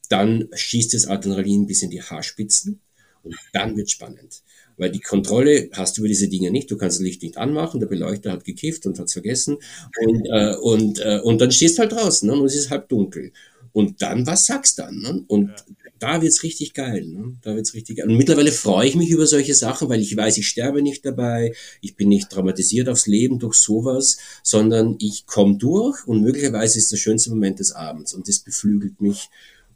[0.08, 2.80] dann schießt das Adrenalin bis in die Haarspitzen
[3.22, 4.42] und dann wird spannend.
[4.76, 6.70] Weil die Kontrolle hast du über diese Dinge nicht.
[6.70, 9.58] Du kannst das Licht nicht anmachen, der Beleuchter hat gekifft und hat's vergessen.
[10.04, 12.34] Und, äh, und, äh, und dann stehst du halt draußen ne?
[12.34, 13.32] und es ist halb dunkel.
[13.72, 15.00] Und dann, was sagst du dann?
[15.00, 15.24] Ne?
[15.26, 15.56] Und ja.
[15.98, 17.04] da wird's richtig geil.
[17.06, 17.36] Ne?
[17.42, 18.08] Da wird's richtig geil.
[18.08, 21.54] Und mittlerweile freue ich mich über solche Sachen, weil ich weiß, ich sterbe nicht dabei,
[21.80, 26.92] ich bin nicht traumatisiert aufs Leben durch sowas, sondern ich komme durch und möglicherweise ist
[26.92, 29.28] der schönste Moment des Abends und das beflügelt mich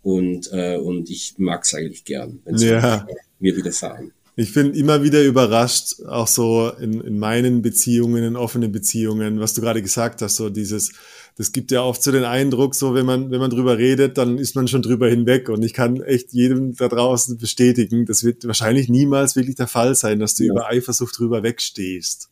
[0.02, 3.06] und, äh, und ich mag es eigentlich gern, wenn Ja.
[3.40, 4.12] mir widerfahren.
[4.40, 9.54] Ich bin immer wieder überrascht, auch so in, in meinen Beziehungen, in offenen Beziehungen, was
[9.54, 10.92] du gerade gesagt hast, so dieses,
[11.36, 14.38] das gibt ja oft so den Eindruck, so wenn man, wenn man drüber redet, dann
[14.38, 15.48] ist man schon drüber hinweg.
[15.48, 19.96] Und ich kann echt jedem da draußen bestätigen, das wird wahrscheinlich niemals wirklich der Fall
[19.96, 20.52] sein, dass du Ja.
[20.52, 22.28] über Eifersucht drüber wegstehst.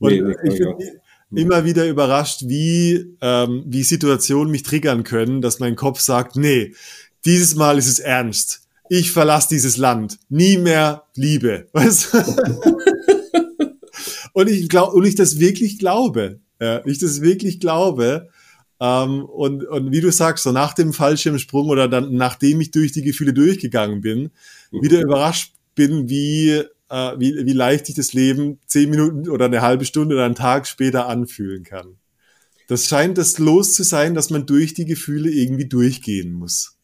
[0.00, 0.72] Und Nee, ich ja.
[0.72, 0.88] bin
[1.36, 6.74] immer wieder überrascht, wie, ähm, wie Situationen mich triggern können, dass mein Kopf sagt, nee,
[7.24, 8.62] dieses Mal ist es ernst.
[8.90, 10.18] Ich verlasse dieses Land.
[10.28, 11.68] Nie mehr Liebe.
[11.72, 12.14] Weißt?
[14.32, 16.40] und ich glaube, und ich das wirklich glaube.
[16.60, 18.28] Ja, ich das wirklich glaube.
[18.80, 22.92] Ähm, und, und wie du sagst, so nach dem Fallschirmsprung oder dann, nachdem ich durch
[22.92, 24.30] die Gefühle durchgegangen bin,
[24.70, 29.62] wieder überrascht bin, wie, äh, wie, wie leicht sich das Leben zehn Minuten oder eine
[29.62, 31.96] halbe Stunde oder einen Tag später anfühlen kann.
[32.68, 36.77] Das scheint das Los zu sein, dass man durch die Gefühle irgendwie durchgehen muss.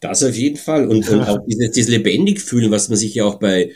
[0.00, 0.88] Das auf jeden Fall.
[0.88, 3.72] Und, und auch dieses, dieses lebendig fühlen, was man sich ja auch bei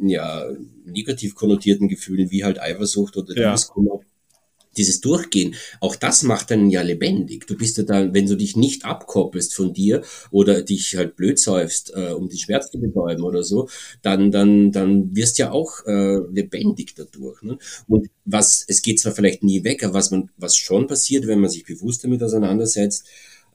[0.00, 0.46] ja,
[0.86, 3.50] negativ konnotierten Gefühlen wie halt Eifersucht oder Ja.
[3.50, 4.00] Liebeskummer,
[4.76, 7.46] dieses Durchgehen, auch das macht einen ja lebendig.
[7.46, 11.38] Du bist ja dann, wenn du dich nicht abkoppelst von dir oder dich halt blöd
[11.38, 13.68] säufst, äh, um den Schmerz zu betäuben oder so,
[14.02, 17.42] dann, dann, dann wirst ja auch äh, lebendig dadurch.
[17.42, 17.58] Ne?
[17.86, 21.40] Und was, es geht zwar vielleicht nie weg, aber was man, was schon passiert, wenn
[21.40, 23.06] man sich bewusst damit auseinandersetzt,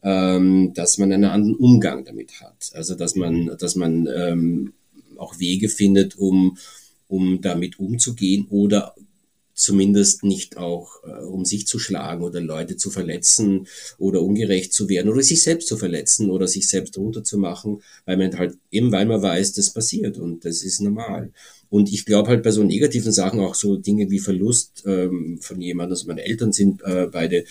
[0.03, 2.71] ähm, dass man einen anderen Umgang damit hat.
[2.73, 4.73] Also dass man, dass man ähm,
[5.17, 6.57] auch Wege findet, um,
[7.07, 8.95] um damit umzugehen oder
[9.59, 14.87] zumindest nicht auch äh, um sich zu schlagen oder Leute zu verletzen oder ungerecht zu
[14.87, 19.05] werden oder sich selbst zu verletzen oder sich selbst runterzumachen, weil man halt eben, weil
[19.05, 21.31] man weiß, das passiert und das ist normal.
[21.69, 25.59] Und ich glaube halt bei so negativen Sachen auch so Dinge wie Verlust ähm, von
[25.61, 27.43] jemandem, also meine Eltern sind äh, beide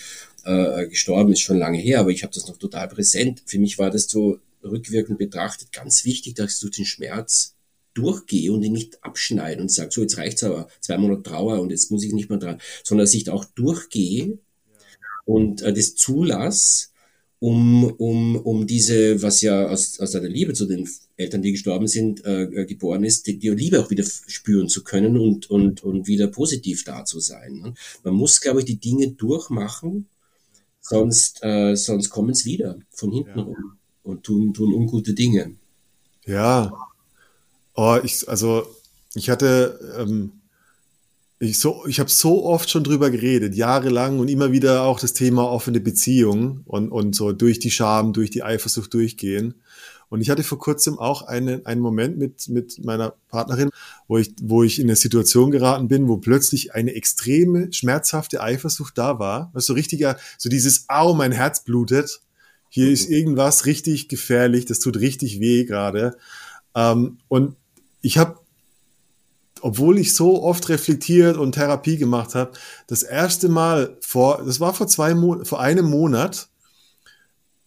[0.49, 3.43] äh, gestorben, ist schon lange her, aber ich habe das noch total präsent.
[3.45, 7.55] Für mich war das so rückwirkend betrachtet ganz wichtig, dass ich durch den Schmerz
[7.93, 11.71] durchgehe und ihn nicht abschneide und sage, so jetzt reicht's aber, zwei Monate Trauer und
[11.71, 14.37] jetzt muss ich nicht mehr dran, sondern dass ich auch durchgehe
[15.25, 16.91] und äh, das zulass,
[17.39, 21.87] um, um, um diese, was ja aus, aus einer Liebe zu den Eltern, die gestorben
[21.87, 25.83] sind, äh, äh, geboren ist, die, die Liebe auch wieder spüren zu können und, und,
[25.83, 27.59] und wieder positiv da zu sein.
[27.59, 27.73] Ne?
[28.03, 30.07] Man muss, glaube ich, die Dinge durchmachen,
[30.81, 33.45] sonst, äh, sonst kommen es wieder von hinten Ja.
[33.45, 35.53] rum und tun, tun ungute Dinge.
[36.25, 36.71] Ja.
[37.75, 38.65] Oh, ich, also,
[39.15, 40.31] ich hatte, ähm,
[41.39, 45.13] ich so, ich habe so oft schon drüber geredet, jahrelang und immer wieder auch das
[45.13, 49.55] Thema offene Beziehung und, und so durch die Scham, durch die Eifersucht durchgehen.
[50.09, 53.69] Und ich hatte vor kurzem auch einen, einen Moment mit, mit meiner Partnerin,
[54.07, 58.97] wo ich, wo ich in eine Situation geraten bin, wo plötzlich eine extreme, schmerzhafte Eifersucht
[58.97, 59.51] da war.
[59.53, 62.21] Was so richtiger, so dieses, au, mein Herz blutet.
[62.69, 66.17] Hier ist irgendwas richtig gefährlich, das tut richtig weh gerade.
[66.75, 67.55] Ähm, und
[68.01, 68.39] ich habe,
[69.61, 72.51] obwohl ich so oft reflektiert und Therapie gemacht habe,
[72.87, 76.49] das erste Mal vor, das war vor zwei Mo vor einem Monat,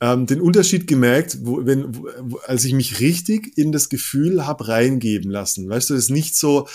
[0.03, 4.67] ähm, den Unterschied gemerkt, wo, wenn, wo, als ich mich richtig in das Gefühl habe
[4.67, 5.69] reingeben lassen.
[5.69, 6.67] Weißt du, das ist nicht so,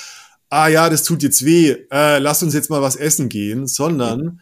[0.50, 4.40] ah ja, das tut jetzt weh, äh, lass uns jetzt mal was essen gehen, sondern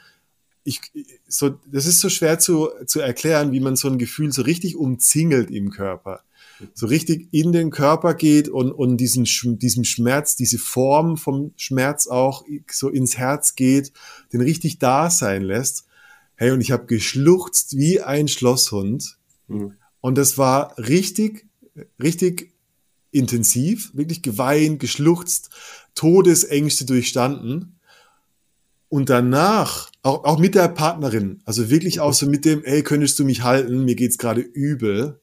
[0.64, 0.82] ich,
[1.28, 4.76] so, das ist so schwer zu, zu erklären, wie man so ein Gefühl so richtig
[4.76, 6.22] umzingelt im Körper.
[6.74, 9.26] So richtig in den Körper geht und, und diesen,
[9.60, 13.92] diesem Schmerz, diese Form vom Schmerz auch so ins Herz geht,
[14.32, 15.86] den richtig da sein lässt.
[16.36, 19.18] Hey, und ich habe geschluchzt wie ein Schlosshund.
[19.48, 19.74] Mhm.
[20.02, 21.46] Und das war richtig,
[22.02, 22.52] richtig
[23.12, 25.50] intensiv, wirklich geweint, geschluchzt,
[25.96, 27.80] Todesängste durchstanden.
[28.90, 33.18] Und danach, auch, auch mit der Partnerin, also wirklich auch so mit dem, ey, könntest
[33.18, 35.20] du mich halten, mir geht's gerade übel.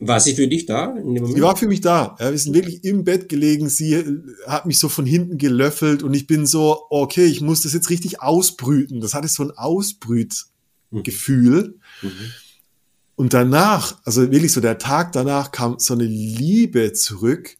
[0.00, 1.34] War sie für dich da in dem Moment?
[1.34, 2.14] Sie war für mich da.
[2.20, 3.68] Ja, wir sind wirklich im Bett gelegen.
[3.68, 7.62] Sie äh, hat mich so von hinten gelöffelt und ich bin so, okay, ich muss
[7.62, 9.00] das jetzt richtig ausbrüten.
[9.00, 11.80] Das hatte so ein Ausbrütgefühl.
[12.02, 12.12] Mhm.
[13.16, 17.56] Und danach, also wirklich so der Tag danach kam so eine Liebe zurück.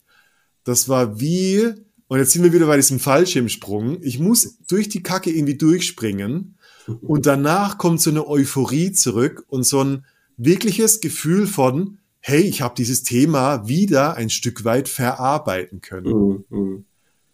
[0.62, 1.64] Das war wie,
[2.06, 4.00] und jetzt sind wir wieder bei diesem Fallschirmsprung.
[4.02, 6.54] Ich muss durch die Kacke irgendwie durchspringen.
[7.02, 10.06] Und danach kommt so eine Euphorie zurück und so ein
[10.38, 16.12] wirkliches Gefühl von, hey, ich habe dieses Thema wieder ein Stück weit verarbeiten können.
[16.12, 16.44] Mhm.
[16.50, 16.84] Mhm.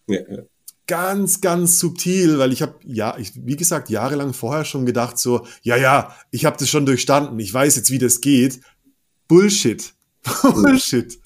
[0.07, 0.42] Ja, ja.
[0.87, 5.47] Ganz, ganz subtil, weil ich habe, ja, ich, wie gesagt, jahrelang vorher schon gedacht, so,
[5.62, 8.61] ja, ja, ich habe das schon durchstanden, ich weiß jetzt, wie das geht.
[9.27, 9.94] Bullshit.
[10.42, 11.18] Bullshit.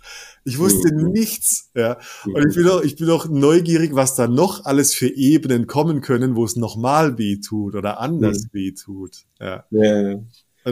[0.44, 1.10] Ich wusste Mhm.
[1.10, 1.70] nichts.
[1.74, 1.98] Ja.
[2.24, 6.00] Und ich bin, auch, ich bin auch neugierig, was da noch alles für Ebenen kommen
[6.00, 9.24] können, wo es nochmal weh tut oder anders weh tut.
[9.40, 9.64] Ja.
[9.70, 10.18] Ja, ja.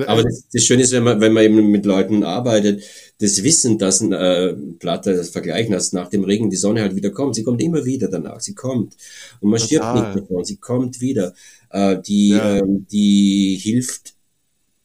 [0.05, 2.83] Aber das, das Schöne ist, wenn man, wenn man eben mit Leuten arbeitet,
[3.21, 6.95] das Wissen, dass ein äh, Platte das Vergleichen hast, nach dem Regen die Sonne halt
[6.97, 7.35] wieder kommt.
[7.35, 8.41] Sie kommt immer wieder danach.
[8.41, 8.97] Sie kommt.
[9.41, 9.67] Und man Total.
[9.67, 10.45] stirbt nicht davon.
[10.45, 11.35] Sie kommt wieder.
[11.71, 12.57] Äh, die, ja.
[12.57, 14.15] ähm, die hilft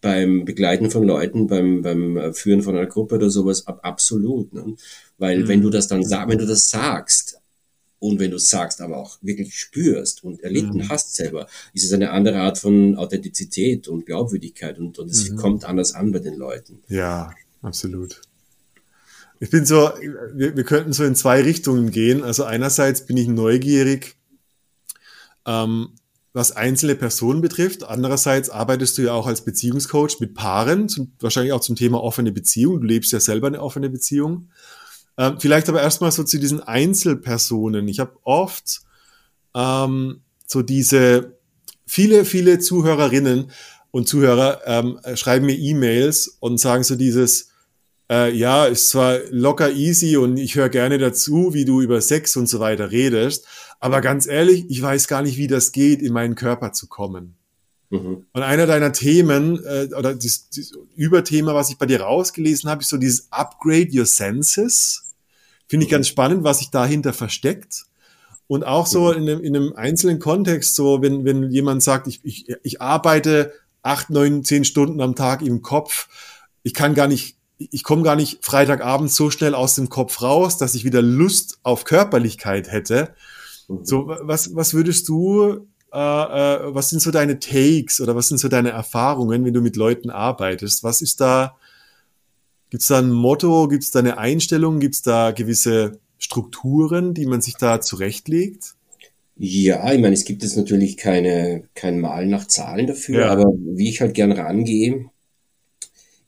[0.01, 4.51] beim Begleiten von Leuten, beim, beim äh, Führen von einer Gruppe oder sowas ab, absolut.
[4.53, 4.75] Ne?
[5.17, 5.47] Weil mhm.
[5.47, 7.30] wenn du das dann sagst, wenn du das sagst,
[8.01, 10.89] und wenn du sagst, aber auch wirklich spürst und erlitten mhm.
[10.89, 15.35] hast selber, ist es eine andere Art von Authentizität und Glaubwürdigkeit und, und es mhm.
[15.35, 16.79] kommt anders an bei den Leuten.
[16.87, 18.21] Ja, absolut.
[19.39, 19.91] Ich bin so,
[20.33, 22.23] wir, wir könnten so in zwei Richtungen gehen.
[22.23, 24.15] Also einerseits bin ich neugierig,
[25.45, 25.89] ähm,
[26.33, 27.83] was einzelne Personen betrifft.
[27.83, 32.31] Andererseits arbeitest du ja auch als Beziehungscoach mit Paaren, zum, wahrscheinlich auch zum Thema offene
[32.31, 32.81] Beziehung.
[32.81, 34.49] Du lebst ja selber eine offene Beziehung.
[35.17, 37.87] Ähm, vielleicht aber erstmal so zu diesen Einzelpersonen.
[37.87, 38.81] Ich habe oft
[39.55, 41.37] ähm, so diese,
[41.85, 43.51] viele, viele Zuhörerinnen
[43.91, 47.49] und Zuhörer ähm, schreiben mir E-Mails und sagen so dieses,
[48.09, 52.35] äh, ja, ist zwar locker easy und ich höre gerne dazu, wie du über Sex
[52.35, 53.45] und so weiter redest,
[53.79, 57.35] aber ganz ehrlich, ich weiß gar nicht, wie das geht, in meinen Körper zu kommen.
[57.91, 58.25] Mhm.
[58.31, 62.81] Und einer deiner Themen äh, oder das, das Überthema, was ich bei dir rausgelesen habe,
[62.81, 65.13] ist so dieses Upgrade Your Senses.
[65.67, 65.95] Finde ich mhm.
[65.95, 67.85] ganz spannend, was sich dahinter versteckt.
[68.47, 69.17] Und auch so mhm.
[69.17, 73.53] in einem, in einem einzelnen Kontext, so wenn, wenn jemand sagt, ich, ich, ich arbeite
[73.83, 76.07] acht, neun, zehn Stunden am Tag im Kopf,
[76.63, 77.37] ich kann gar nicht
[77.69, 81.59] ich komme gar nicht Freitagabend so schnell aus dem Kopf raus, dass ich wieder Lust
[81.61, 83.13] auf Körperlichkeit hätte.
[83.67, 83.85] Mhm.
[83.85, 88.37] So, was, was würdest du, äh, äh, was sind so deine Takes oder was sind
[88.37, 90.83] so deine Erfahrungen, wenn du mit Leuten arbeitest?
[90.83, 91.57] Was ist da,
[92.69, 97.13] gibt es da ein Motto, gibt es da eine Einstellung, gibt es da gewisse Strukturen,
[97.13, 98.75] die man sich da zurechtlegt?
[99.37, 103.29] Ja, ich meine, es gibt jetzt natürlich keine, kein Mal nach Zahlen dafür, ja.
[103.29, 105.09] aber wie ich halt gern rangehe,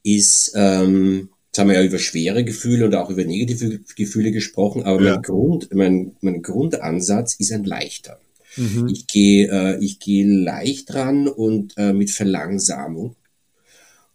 [0.01, 4.83] ist, ähm, jetzt haben wir ja über schwere Gefühle und auch über negative Gefühle gesprochen,
[4.83, 5.13] aber ja.
[5.13, 8.19] mein Grund, mein, mein Grundansatz ist ein leichter.
[8.57, 8.87] Mhm.
[8.87, 13.15] Ich gehe äh, ich gehe leicht ran und äh, mit Verlangsamung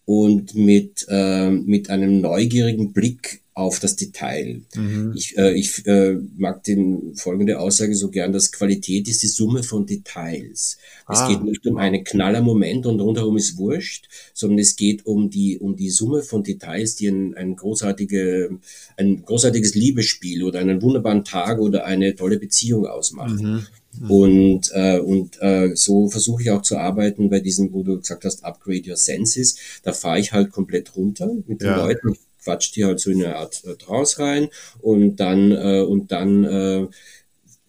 [0.09, 4.63] und mit, äh, mit einem neugierigen Blick auf das Detail.
[4.75, 5.13] Mhm.
[5.15, 9.63] Ich, äh, ich äh, mag den folgende Aussage so gern, dass Qualität ist die Summe
[9.63, 10.79] von Details.
[11.05, 11.13] Ah.
[11.13, 15.29] Es geht nicht um einen knaller Moment und rundherum ist wurscht, sondern es geht um
[15.29, 18.59] die, um die Summe von Details, die ein, ein, großartige,
[18.97, 23.43] ein großartiges Liebesspiel oder einen wunderbaren Tag oder eine tolle Beziehung ausmachen.
[23.43, 23.67] Mhm.
[23.93, 24.11] Mhm.
[24.11, 28.25] Und, äh, und äh, so versuche ich auch zu arbeiten bei diesem, wo du gesagt
[28.25, 29.57] hast, Upgrade Your Senses.
[29.83, 31.77] Da fahre ich halt komplett runter mit den ja.
[31.77, 34.49] Leuten quatscht die halt so in eine Art äh, Trance rein
[34.81, 36.87] und dann, äh, und dann äh,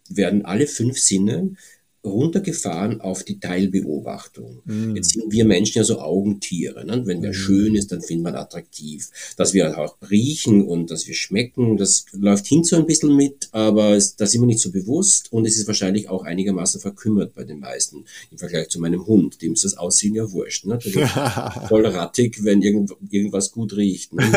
[0.09, 1.55] werden alle fünf Sinne
[2.03, 4.61] runtergefahren auf die Teilbeobachtung.
[4.63, 4.95] Mm.
[4.95, 6.85] Jetzt sind wir Menschen ja so Augentiere.
[6.85, 7.01] Ne?
[7.05, 7.33] Wenn wer mm.
[7.33, 9.09] schön ist, dann findet man attraktiv.
[9.35, 13.49] Dass wir auch riechen und dass wir schmecken, das läuft hin so ein bisschen mit,
[13.51, 17.33] aber es, da sind wir nicht so bewusst und es ist wahrscheinlich auch einigermaßen verkümmert
[17.33, 19.41] bei den meisten im Vergleich zu meinem Hund.
[19.41, 20.65] Dem ist das Aussehen ja wurscht.
[20.65, 20.79] Ne?
[21.67, 24.13] Voll rattig, wenn irgend, irgendwas gut riecht.
[24.13, 24.31] Ne?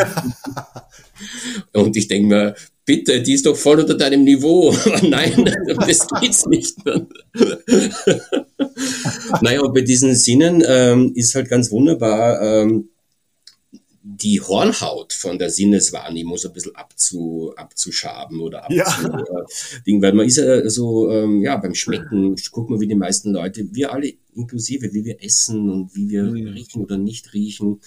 [1.73, 4.75] und ich denke mir, bitte, die ist doch voll unter deinem Niveau.
[5.03, 5.45] Nein,
[5.87, 6.77] das geht's nicht.
[9.41, 12.89] naja, und bei diesen Sinnen ähm, ist halt ganz wunderbar, ähm,
[14.05, 20.03] die Hornhaut von der Sinneswahrnehmung so ein bisschen abzu, abzuschaben oder abzu, ja.
[20.03, 23.73] weil man ist ja so, ähm, ja, beim Schmecken, guck mal, wie die meisten Leute,
[23.73, 26.49] wir alle inklusive, wie wir essen und wie wir mhm.
[26.49, 27.81] riechen oder nicht riechen.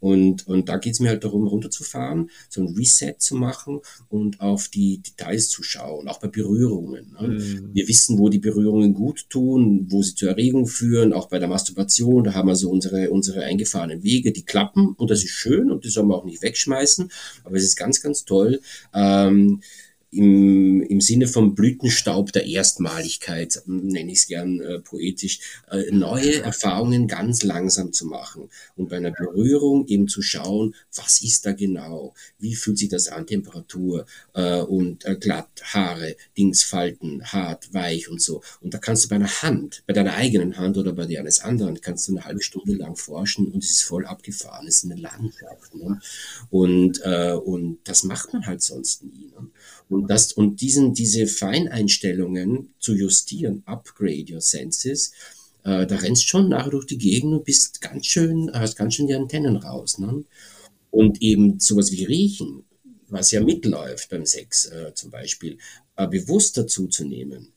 [0.00, 4.40] Und, und da geht es mir halt darum, runterzufahren, so ein Reset zu machen und
[4.40, 7.16] auf die Details zu schauen, auch bei Berührungen.
[7.20, 7.28] Ne?
[7.28, 7.70] Mhm.
[7.72, 11.48] Wir wissen, wo die Berührungen gut tun, wo sie zur Erregung führen, auch bei der
[11.48, 15.70] Masturbation, da haben wir so unsere, unsere eingefahrenen Wege, die klappen und das ist schön
[15.70, 17.10] und die soll man auch nicht wegschmeißen,
[17.44, 18.60] aber es ist ganz, ganz toll,
[18.94, 19.60] ähm,
[20.10, 25.40] im, im Sinne vom Blütenstaub der Erstmaligkeit, nenne ich es gern äh, poetisch,
[25.70, 31.22] äh, neue Erfahrungen ganz langsam zu machen und bei einer Berührung eben zu schauen, was
[31.22, 37.24] ist da genau, wie fühlt sich das an, Temperatur äh, und äh, glatt, Haare, Dingsfalten,
[37.24, 38.42] hart, weich und so.
[38.60, 41.40] Und da kannst du bei einer Hand, bei deiner eigenen Hand oder bei der eines
[41.40, 44.90] anderen, kannst du eine halbe Stunde lang forschen und es ist voll abgefahren, es ist
[44.90, 45.74] eine Landschaft.
[45.74, 46.00] Ne?
[46.50, 49.30] Und, äh, und das macht man halt sonst nie.
[49.34, 49.48] Ne?
[49.96, 55.12] Und, das, und diesen, diese Feineinstellungen zu justieren, upgrade your senses,
[55.64, 59.06] äh, da rennst schon nachher durch die Gegend und bist ganz schön, hast ganz schön
[59.06, 59.98] die Antennen raus.
[59.98, 60.24] Ne?
[60.90, 62.64] Und eben sowas wie Riechen,
[63.08, 65.56] was ja mitläuft beim Sex äh, zum Beispiel,
[65.96, 67.52] äh, bewusst dazu zu nehmen,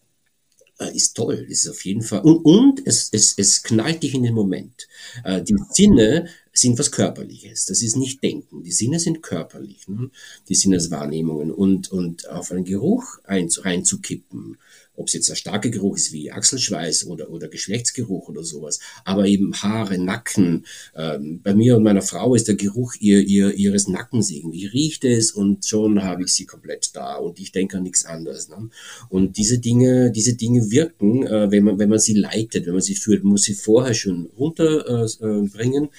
[0.79, 2.21] äh, ist toll, ist auf jeden Fall.
[2.21, 4.87] Und, und es, es, es knallt dich in den Moment.
[5.25, 7.65] Äh, die Sinne sind was Körperliches.
[7.65, 8.63] Das ist nicht Denken.
[8.63, 10.09] Die Sinne sind körperlich, ne?
[10.47, 11.51] die Sinneswahrnehmungen.
[11.51, 14.57] Und, und auf einen Geruch ein, reinzukippen,
[14.99, 19.25] ob es jetzt ein starker Geruch ist wie Achselschweiß oder, oder Geschlechtsgeruch oder sowas, aber
[19.25, 20.65] eben Haare, Nacken.
[20.95, 24.65] Ähm, bei mir und meiner Frau ist der Geruch ihr, ihr, ihres Nackens irgendwie.
[24.65, 28.49] Riecht es und schon habe ich sie komplett da und ich denke an nichts anderes.
[28.49, 28.69] Ne?
[29.07, 32.81] Und diese Dinge, diese Dinge wirken, äh, wenn, man, wenn man sie leitet, wenn man
[32.81, 35.85] sie führt, muss sie vorher schon runterbringen.
[35.85, 35.89] Äh,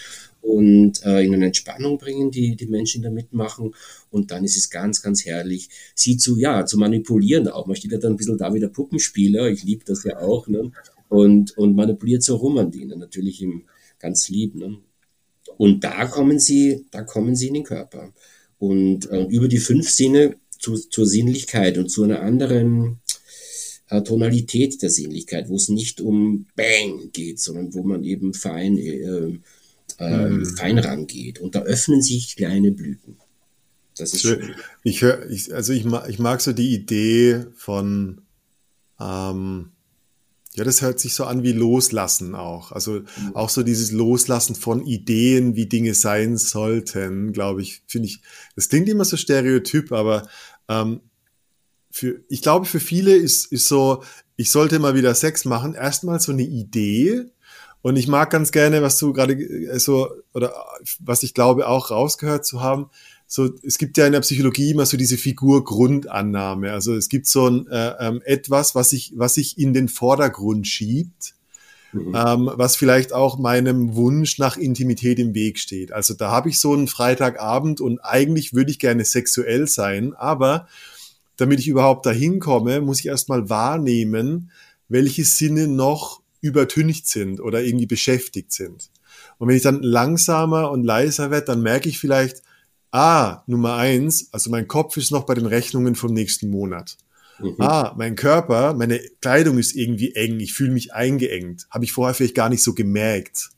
[0.41, 3.75] und äh, in eine Entspannung bringen, die die Menschen da mitmachen.
[4.11, 7.67] Und dann ist es ganz, ganz herrlich, sie zu, ja, zu manipulieren auch.
[7.67, 9.49] Man steht ja dann ein bisschen da wie der Puppenspieler.
[9.49, 10.49] Ich liebe das ja auch.
[10.49, 10.73] Ne?
[11.09, 13.65] Und, und manipuliert so rum an denen, natürlich im,
[13.99, 14.55] ganz lieb.
[14.55, 14.79] Ne?
[15.57, 18.13] Und da kommen sie, da kommen sie in den Körper.
[18.59, 23.01] Und äh, über die fünf Sinne zu, zur Sinnlichkeit und zu einer anderen
[23.89, 28.79] äh, Tonalität der Sinnlichkeit, wo es nicht um Bang geht, sondern wo man eben fein
[28.79, 29.39] äh,
[30.01, 30.47] äh, mhm.
[30.57, 31.39] fein rangeht.
[31.39, 33.17] Und da öffnen sich kleine Blüten.
[33.97, 34.55] Das ist schön.
[34.83, 38.23] Ich höre, ich, also ich mag, ich mag so die Idee von,
[38.99, 39.73] ähm,
[40.55, 42.73] ja, das hört sich so an wie Loslassen auch.
[42.73, 43.35] Also mhm.
[43.35, 48.23] auch so dieses Loslassen von Ideen, wie Dinge sein sollten, glaube ich, finde ich,
[48.57, 50.29] das klingt immer so stereotyp, aber
[50.69, 51.01] ähm,
[51.91, 54.03] für, ich glaube, für viele ist, ist so,
[54.37, 57.27] ich sollte mal wieder Sex machen, erstmal so eine Idee,
[57.83, 60.55] und ich mag ganz gerne, was du gerade äh, so, oder
[60.99, 62.91] was ich glaube auch rausgehört zu haben,
[63.27, 66.73] so, es gibt ja in der Psychologie immer so diese Figur-Grundannahme.
[66.73, 70.67] Also es gibt so ein äh, ähm, etwas, was sich was sich in den Vordergrund
[70.67, 71.35] schiebt,
[71.93, 72.13] mhm.
[72.13, 75.93] ähm, was vielleicht auch meinem Wunsch nach Intimität im Weg steht.
[75.93, 80.67] Also da habe ich so einen Freitagabend und eigentlich würde ich gerne sexuell sein, aber
[81.37, 84.51] damit ich überhaupt dahin komme, muss ich erstmal wahrnehmen,
[84.89, 88.91] welche Sinne noch übertüncht sind oder irgendwie beschäftigt sind.
[89.39, 92.43] Und wenn ich dann langsamer und leiser werde, dann merke ich vielleicht,
[92.91, 96.97] ah, Nummer eins, also mein Kopf ist noch bei den Rechnungen vom nächsten Monat.
[97.39, 97.57] Mhm.
[97.59, 101.67] Ah, mein Körper, meine Kleidung ist irgendwie eng, ich fühle mich eingeengt.
[101.71, 103.51] Habe ich vorher vielleicht gar nicht so gemerkt.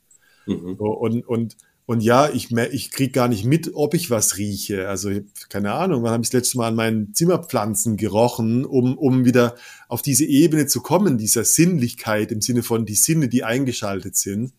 [0.45, 0.75] Mhm.
[0.75, 4.87] Und, und und ja, ich, ich krieg gar nicht mit, ob ich was rieche.
[4.87, 5.11] Also
[5.49, 9.55] keine Ahnung, wann habe ich das letzte Mal an meinen Zimmerpflanzen gerochen, um, um wieder
[9.89, 14.53] auf diese Ebene zu kommen, dieser Sinnlichkeit im Sinne von die Sinne, die eingeschaltet sind.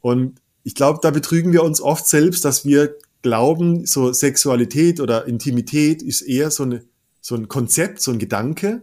[0.00, 5.26] Und ich glaube, da betrügen wir uns oft selbst, dass wir glauben, so Sexualität oder
[5.26, 6.82] Intimität ist eher so, eine,
[7.20, 8.82] so ein Konzept, so ein Gedanke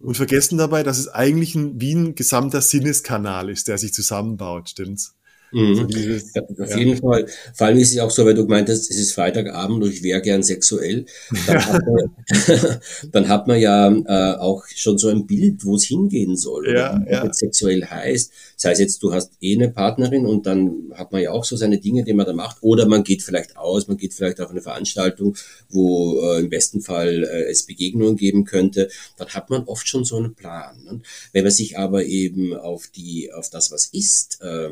[0.00, 4.70] und vergessen dabei, dass es eigentlich ein, wie ein gesamter Sinneskanal ist, der sich zusammenbaut,
[4.70, 5.14] stimmt's?
[5.54, 5.74] Mhm.
[5.76, 6.78] So dieses, ja, auf ja.
[6.78, 7.26] jeden Fall.
[7.54, 10.20] Vor allem ist es auch so, weil du meintest, es ist Freitagabend und ich wäre
[10.20, 11.06] gern sexuell.
[11.46, 12.80] Dann, hat, man,
[13.12, 16.74] dann hat man ja äh, auch schon so ein Bild, wo es hingehen soll.
[16.74, 17.32] Ja, ja.
[17.32, 18.32] sexuell heißt.
[18.56, 21.56] Das heißt jetzt, du hast eh eine Partnerin und dann hat man ja auch so
[21.56, 22.58] seine Dinge, die man da macht.
[22.60, 25.36] Oder man geht vielleicht aus, man geht vielleicht auf eine Veranstaltung,
[25.68, 28.88] wo äh, im besten Fall äh, es Begegnungen geben könnte.
[29.16, 30.82] Dann hat man oft schon so einen Plan.
[30.84, 31.00] Ne?
[31.32, 34.70] Wenn man sich aber eben auf die, auf das, was ist, äh,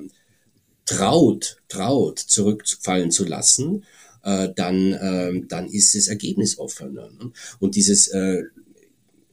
[0.96, 3.85] traut, traut zurückfallen zu lassen,
[4.24, 7.11] äh, dann, äh, dann ist das Ergebnis offener.
[7.11, 7.33] Ne?
[7.59, 8.42] Und dieses äh,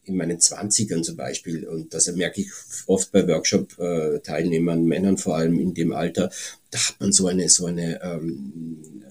[0.10, 2.50] in meinen Zwanzigern zum Beispiel, und das merke ich
[2.88, 6.32] oft bei Workshop-Teilnehmern, Männern vor allem in dem Alter,
[6.72, 9.04] da hat man so eine, so eine ähm,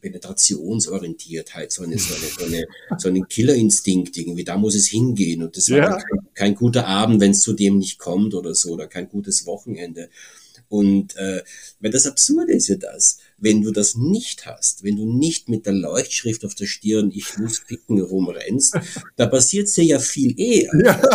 [0.00, 2.66] Penetrationsorientiertheit, so, eine, so, eine, so, eine,
[2.98, 5.90] so einen Killerinstinkt irgendwie, da muss es hingehen und das war ja.
[5.90, 9.46] kein, kein, guter Abend, wenn es zu dem nicht kommt oder so, oder kein gutes
[9.46, 10.08] Wochenende.
[10.68, 11.42] Und äh,
[11.80, 15.66] weil das Absurde ist ja das, wenn du das nicht hast, wenn du nicht mit
[15.66, 18.78] der Leuchtschrift auf der Stirn ich muss ficken rumrennst,
[19.16, 20.70] da passiert dir ja viel eher.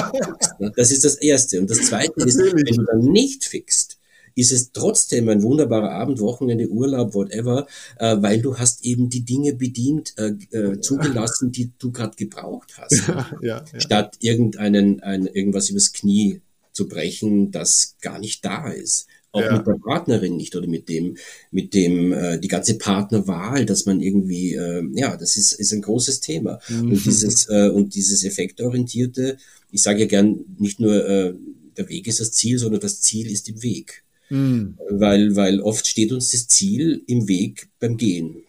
[0.59, 0.69] Ja.
[0.75, 1.59] Das ist das Erste.
[1.59, 3.97] Und das Zweite ist, wenn du dann nicht fixt,
[4.35, 9.25] ist es trotzdem ein wunderbarer Abend, Wochenende, Urlaub, whatever, äh, weil du hast eben die
[9.25, 13.07] Dinge bedient, äh, äh, zugelassen, die du gerade gebraucht hast.
[13.07, 13.79] Ja, ja, ja.
[13.79, 16.41] Statt irgendeinen, ein, irgendwas übers Knie
[16.73, 19.57] zu brechen, das gar nicht da ist auch ja.
[19.57, 21.15] mit der Partnerin nicht oder mit dem,
[21.51, 25.81] mit dem, äh, die ganze Partnerwahl, dass man irgendwie, äh, ja, das ist, ist ein
[25.81, 26.59] großes Thema.
[26.67, 26.91] Mhm.
[26.91, 29.37] Und dieses, äh, und dieses effektorientierte,
[29.71, 31.33] ich sage ja gern, nicht nur äh,
[31.77, 34.03] der Weg ist das Ziel, sondern das Ziel ist im Weg.
[34.29, 34.77] Mhm.
[34.89, 38.43] Weil, weil oft steht uns das Ziel im Weg beim Gehen.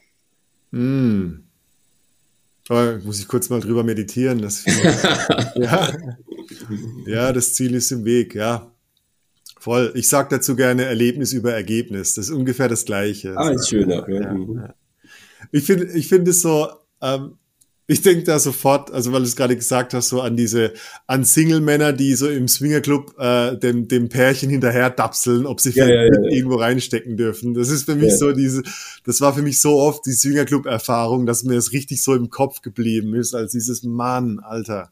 [0.73, 1.45] Mhm.
[2.69, 4.41] Oh, muss ich kurz mal drüber meditieren.
[4.41, 4.65] Das,
[5.57, 5.97] ja.
[7.07, 8.72] ja, das Ziel ist im Weg, ja.
[9.63, 9.93] Voll.
[9.95, 12.15] Ich sage dazu gerne Erlebnis über Ergebnis.
[12.15, 13.37] Das ist ungefähr das Gleiche.
[13.37, 14.09] Ah, ist schöner.
[14.09, 14.75] Ja, ja.
[15.53, 16.67] Ich finde ich finde es so,
[17.01, 17.39] ähm,
[17.89, 20.73] Ich denke da sofort, also weil du es gerade gesagt hast, so an diese,
[21.07, 25.87] an Single-Männer, die so im Swingerclub äh, dem, dem Pärchen hinterher dapseln, ob sie Ja,
[25.87, 27.55] ja, ja, irgendwo reinstecken dürfen.
[27.55, 28.63] Das ist für mich so diese,
[29.05, 32.63] das war für mich so oft die Swingerclub-Erfahrung, dass mir das richtig so im Kopf
[32.63, 34.91] geblieben ist, als dieses Mann, Alter.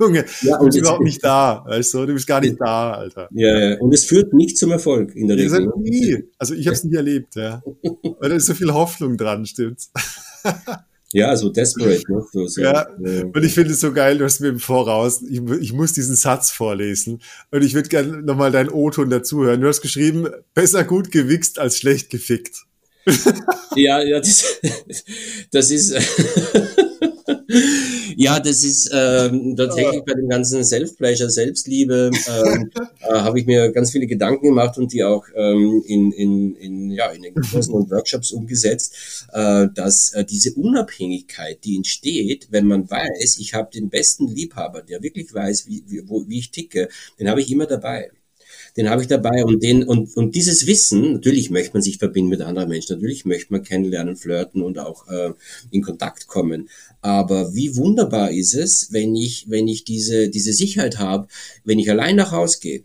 [0.00, 3.28] Junge, Ja, du bist überhaupt nicht da, weißt du, du bist gar nicht da, Alter.
[3.32, 3.78] Ja, ja.
[3.80, 5.70] Und es führt nicht zum Erfolg in der Regel.
[5.78, 6.24] nie.
[6.38, 7.62] Also ich habe es nie erlebt, ja.
[8.20, 9.90] Weil da ist so viel Hoffnung dran, stimmt's?
[11.16, 12.24] Ja, so desperate, ne?
[12.32, 12.88] So, so, Ja.
[13.04, 15.92] äh, Und ich finde es so geil, du hast mir im Voraus, ich, ich muss
[15.92, 17.20] diesen Satz vorlesen
[17.52, 19.60] und ich würde gerne nochmal deinen O-Ton dazuhören.
[19.60, 22.64] Du hast geschrieben, besser gut gewichst als schlecht gefickt.
[23.76, 24.60] Ja, ja, das,
[25.50, 25.94] das ist,
[28.16, 33.72] ja, das ist ähm, tatsächlich bei dem ganzen Self-Pleasure, Selbstliebe, ähm, äh, habe ich mir
[33.72, 37.74] ganz viele Gedanken gemacht und die auch ähm, in, in, in, ja, in den Kursen
[37.74, 43.70] und Workshops umgesetzt, äh, dass äh, diese Unabhängigkeit, die entsteht, wenn man weiß, ich habe
[43.72, 46.88] den besten Liebhaber, der wirklich weiß, wie, wie, wo, wie ich ticke,
[47.18, 48.10] den habe ich immer dabei
[48.76, 52.30] den habe ich dabei und den und und dieses Wissen, natürlich möchte man sich verbinden
[52.30, 55.32] mit anderen Menschen, natürlich möchte man kennenlernen, flirten und auch äh,
[55.70, 56.68] in Kontakt kommen.
[57.00, 61.28] Aber wie wunderbar ist es, wenn ich wenn ich diese diese Sicherheit habe,
[61.64, 62.84] wenn ich allein nach Hause gehe.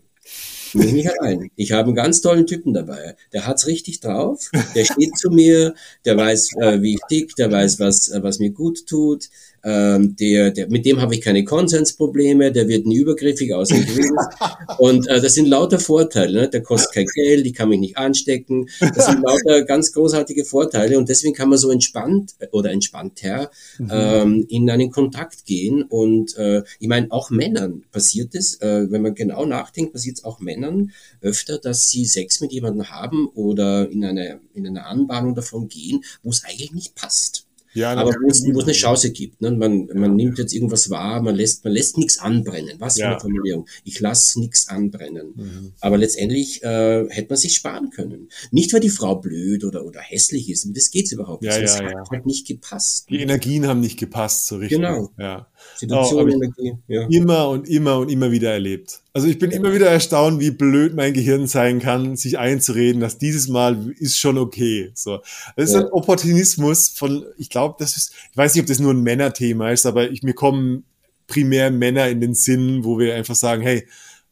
[0.72, 1.50] Bin ich nicht allein.
[1.56, 3.16] Ich habe einen ganz tollen Typen dabei.
[3.32, 4.50] Der hat's richtig drauf.
[4.74, 5.74] Der steht zu mir.
[6.04, 7.34] Der weiß, äh, wie ich tick.
[7.36, 9.28] Der weiß, was, äh, was mir gut tut.
[9.62, 12.52] Ähm, der, der, mit dem habe ich keine Konsensprobleme.
[12.52, 14.10] Der wird nie übergriffig Grill.
[14.78, 16.42] Und äh, das sind lauter Vorteile.
[16.42, 16.48] Ne?
[16.48, 17.46] Der kostet kein Geld.
[17.46, 18.68] Ich kann mich nicht anstecken.
[18.80, 20.98] Das sind lauter ganz großartige Vorteile.
[20.98, 25.82] Und deswegen kann man so entspannt äh, oder entspannter ähm, in einen Kontakt gehen.
[25.82, 30.24] Und äh, ich meine, auch Männern passiert es, äh, wenn man genau nachdenkt, passiert es
[30.24, 35.34] auch Männern öfter, dass sie Sex mit jemandem haben oder in eine, in eine Anbahnung
[35.34, 37.46] davon gehen, wo es eigentlich nicht passt.
[37.72, 39.40] Ja, Aber wo es, wo es eine Chance gibt.
[39.40, 39.52] Ne?
[39.52, 42.76] Man, man nimmt jetzt irgendwas wahr, man lässt, man lässt nichts anbrennen.
[42.78, 43.10] Was für Ja.
[43.12, 43.66] eine Formulierung.
[43.84, 45.32] Ich lasse nichts anbrennen.
[45.36, 45.72] Mhm.
[45.80, 48.28] Aber letztendlich äh, hätte man sich sparen können.
[48.50, 50.66] Nicht, weil die Frau blöd oder, oder hässlich ist.
[50.76, 51.54] Das geht's überhaupt nicht.
[51.56, 53.06] Ja, es hat halt nicht gepasst.
[53.08, 54.78] Die Energien haben nicht gepasst so richtig.
[54.78, 55.10] Genau.
[55.18, 55.46] Ja.
[55.76, 56.72] Situation, Oh, Energie.
[56.88, 57.06] Ja.
[57.08, 59.02] Immer und immer und immer wieder erlebt.
[59.12, 63.18] Also ich bin immer wieder erstaunt, wie blöd mein Gehirn sein kann, sich einzureden, dass
[63.18, 64.92] dieses Mal ist schon okay.
[64.94, 65.18] So,
[65.56, 65.80] das ist Ja.
[65.80, 69.70] ein Opportunismus von, ich glaube, das ist, ich weiß nicht, ob das nur ein Männerthema
[69.70, 70.84] ist, aber ich mir kommen
[71.26, 73.86] primär Männer in den Sinn, wo wir einfach sagen, hey,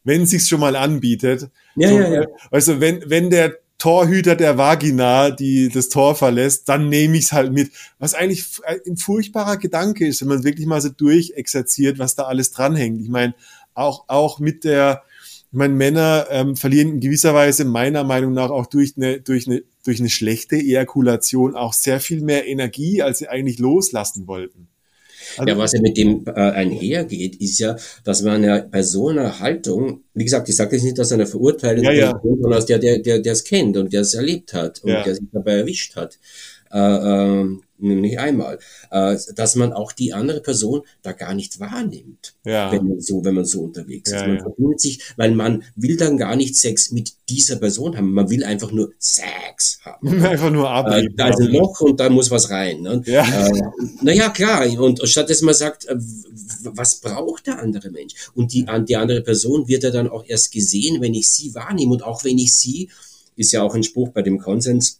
[0.05, 2.27] wenn es sich schon mal anbietet, Ja, so, ja, ja.
[2.51, 7.31] also wenn wenn der Torhüter der Vagina, die das Tor verlässt, dann nehme ich es
[7.31, 7.71] halt mit.
[7.97, 8.45] Was eigentlich
[8.85, 13.01] ein furchtbarer Gedanke ist, wenn man wirklich mal so durchexerziert, was da alles dranhängt.
[13.01, 13.33] Ich meine,
[13.79, 15.03] auch, auch mit der,
[15.51, 19.47] ich meine, Männer ähm, verlieren in gewisser Weise meiner Meinung nach auch durch eine, durch
[19.47, 24.67] eine, durch eine schlechte Ejakulation auch sehr viel mehr Energie, als sie eigentlich loslassen wollten.
[25.37, 29.09] Also, Ja, was ja mit dem äh, einhergeht, ist ja, dass man ja bei so
[29.09, 32.19] einer Haltung, wie gesagt, ich sage das nicht aus einer Verurteilung, Ja, ja.
[32.23, 35.03] sondern aus der, der, der der es kennt und der es erlebt hat und Ja.
[35.03, 36.17] der sich dabei erwischt hat.
[36.71, 38.59] Äh, ähm, nicht einmal,
[38.91, 43.23] äh, dass man auch die andere Person da gar nicht wahrnimmt, ja, wenn man so,
[43.23, 44.27] wenn man so unterwegs Ja, ist.
[44.27, 44.41] Man ja.
[44.43, 48.43] verbindet sich, weil man will dann gar nicht Sex mit dieser Person haben, man will
[48.43, 50.23] einfach nur Sex haben.
[50.25, 51.17] einfach nur Äh, Abrieb.
[51.17, 52.81] da ist ein Loch und da muss was rein.
[52.81, 53.01] Ne?
[53.05, 53.23] Ja.
[53.23, 53.61] Äh,
[54.01, 54.67] naja, klar.
[54.79, 55.95] Und statt dass man sagt, äh,
[56.63, 58.13] was braucht der andere Mensch?
[58.35, 61.93] Und die, die andere Person wird ja dann auch erst gesehen, wenn ich sie wahrnehme.
[61.93, 62.89] Und auch wenn ich sie,
[63.35, 64.98] ist ja auch ein Spruch bei dem Konsens,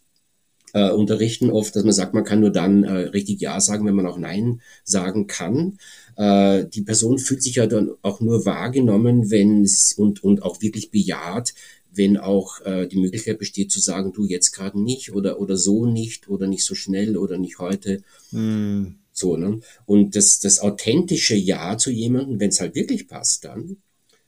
[0.72, 3.94] äh, unterrichten oft, dass man sagt, man kann nur dann äh, richtig Ja sagen, wenn
[3.94, 5.78] man auch Nein sagen kann.
[6.16, 10.60] Äh, die Person fühlt sich ja dann auch nur wahrgenommen, wenn es und, und auch
[10.62, 11.54] wirklich bejaht,
[11.92, 15.86] wenn auch äh, die Möglichkeit besteht zu sagen, du jetzt gerade nicht oder, oder so
[15.86, 18.02] nicht oder nicht so schnell oder nicht heute.
[18.30, 18.96] Hm.
[19.12, 19.60] So, ne?
[19.86, 23.76] Und das, das authentische Ja zu jemandem, wenn es halt wirklich passt, dann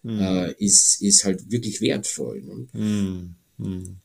[0.05, 2.43] äh, ist, ist halt wirklich wertvoll.
[2.43, 2.67] Ne?
[3.59, 3.97] Hm.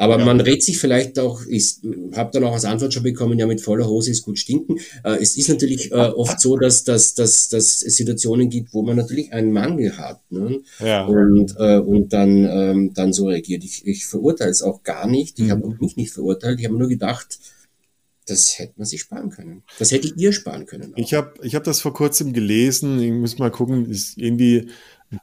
[0.00, 1.78] Aber man rät sich vielleicht auch, ich
[2.14, 4.78] habe dann auch als Antwort schon bekommen, ja, mit voller Hose ist gut stinken.
[5.02, 8.82] Äh, es ist natürlich äh, oft so, dass dass dass dass es Situationen gibt, wo
[8.82, 10.20] man natürlich einen Mangel hat.
[10.30, 10.60] Ne?
[10.78, 11.04] Ja.
[11.04, 13.64] Und, äh, und dann, ähm, dann so reagiert.
[13.64, 15.40] Ich, ich verurteile es auch gar nicht.
[15.40, 16.60] Ich habe auch mich nicht verurteilt.
[16.60, 17.40] Ich habe nur gedacht,
[18.24, 19.64] das hätte man sich sparen können.
[19.80, 20.94] Das hätte ihr sparen können.
[20.94, 20.98] auch.
[20.98, 23.00] Ich habe ich hab das vor kurzem gelesen.
[23.00, 24.68] Ich muss mal gucken, ist irgendwie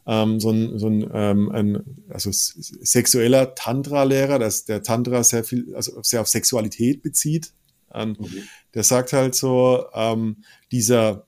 [0.05, 5.75] ähm, so ein, so ein, ähm, ein also sexueller Tantra-Lehrer, dass der Tantra sehr viel,
[5.75, 7.51] also sehr auf Sexualität bezieht.
[7.93, 8.43] Ähm, Mhm.
[8.73, 11.25] Der sagt halt so, ähm, dieser,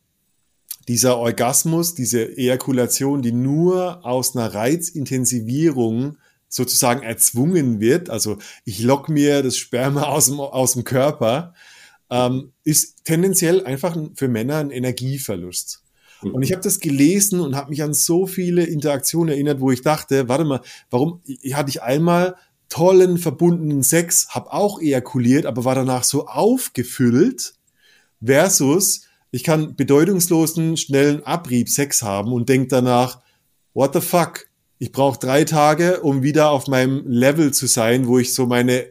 [0.88, 6.18] dieser Orgasmus, diese Ejakulation, die nur aus einer Reizintensivierung
[6.50, 11.54] sozusagen erzwungen wird, also ich lock mir das Sperma aus dem, aus dem Körper,
[12.10, 15.84] ähm, ist tendenziell einfach für Männer ein Energieverlust.
[16.22, 19.82] Und ich habe das gelesen und habe mich an so viele Interaktionen erinnert, wo ich
[19.82, 21.22] dachte, warte mal, warum
[21.54, 22.36] hatte ich einmal
[22.70, 27.54] tollen verbundenen Sex, habe auch ejakuliert, aber war danach so aufgefüllt
[28.24, 33.22] versus ich kann bedeutungslosen, schnellen Abrieb Sex haben und denk danach,
[33.74, 34.48] what the fuck?
[34.80, 38.90] Ich brauche drei Tage, um wieder auf meinem Level zu sein, wo ich so meine,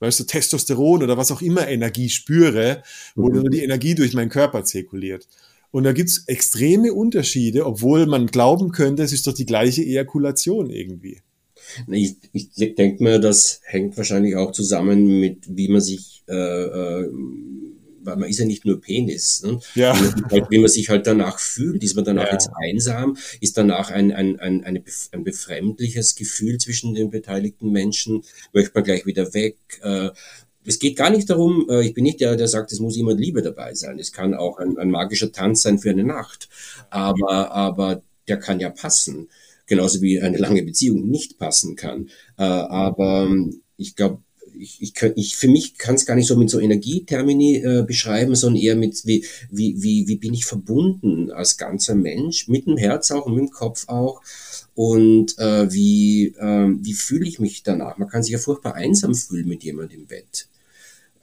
[0.00, 2.82] weißt du, Testosteron oder was auch immer Energie spüre,
[3.14, 3.50] wo mhm.
[3.50, 5.28] die Energie durch meinen Körper zirkuliert.
[5.74, 10.70] Und da gibt's extreme Unterschiede, obwohl man glauben könnte, es ist doch die gleiche Ejakulation
[10.70, 11.18] irgendwie.
[11.90, 17.10] Ich, ich denke mir, das hängt wahrscheinlich auch zusammen mit, wie man sich äh, äh,
[18.04, 19.42] weil man ist ja nicht nur Penis.
[19.42, 19.58] Ne?
[19.74, 19.96] Ja.
[19.96, 22.32] Wie, man halt, wie man sich halt danach fühlt, ist man danach ja.
[22.32, 28.22] jetzt einsam, ist danach ein, ein, ein, eine, ein befremdliches Gefühl zwischen den beteiligten Menschen,
[28.52, 29.56] möchte man gleich wieder weg.
[29.82, 30.10] Äh,
[30.66, 33.14] es geht gar nicht darum, äh, ich bin nicht der, der sagt, es muss immer
[33.14, 33.98] Liebe dabei sein.
[33.98, 36.48] Es kann auch ein, ein magischer Tanz sein für eine Nacht.
[36.90, 39.28] Aber, aber der kann ja passen.
[39.66, 42.10] Genauso wie eine lange Beziehung nicht passen kann.
[42.38, 43.28] Äh, aber
[43.76, 44.18] ich glaube,
[44.56, 48.34] ich, ich, ich für mich kann es gar nicht so mit so Energietermini äh, beschreiben,
[48.36, 52.76] sondern eher mit wie, wie, wie, wie bin ich verbunden als ganzer Mensch, mit dem
[52.76, 54.22] Herz auch und mit dem Kopf auch.
[54.74, 57.98] Und äh, wie, äh, wie fühle ich mich danach?
[57.98, 60.48] Man kann sich ja furchtbar einsam fühlen mit jemandem im Bett.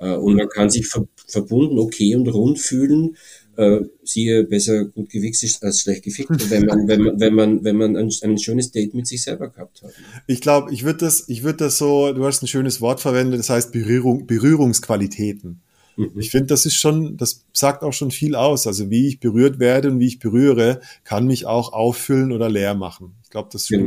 [0.02, 3.16] Äh, und man kann sich ver verbunden, okay und rund fühlen
[3.56, 7.76] äh, siehe besser gut gewichst als schlecht gefickt, wenn man, wenn man, wenn man, wenn
[7.78, 9.91] man ein, ein schönes Date mit sich selber gehabt hat.
[10.28, 13.39] Ich glaube, ich würde das, ich würde das so, du hast ein schönes Wort verwendet,
[13.39, 15.62] das heißt Berührung, Berührungsqualitäten.
[15.97, 16.12] Mhm.
[16.18, 18.68] Ich finde, das ist schon, das sagt auch schon viel aus.
[18.68, 22.76] Also wie ich berührt werde und wie ich berühre, kann mich auch auffüllen oder leer
[22.76, 23.16] machen.
[23.24, 23.80] Ich glaube, das ist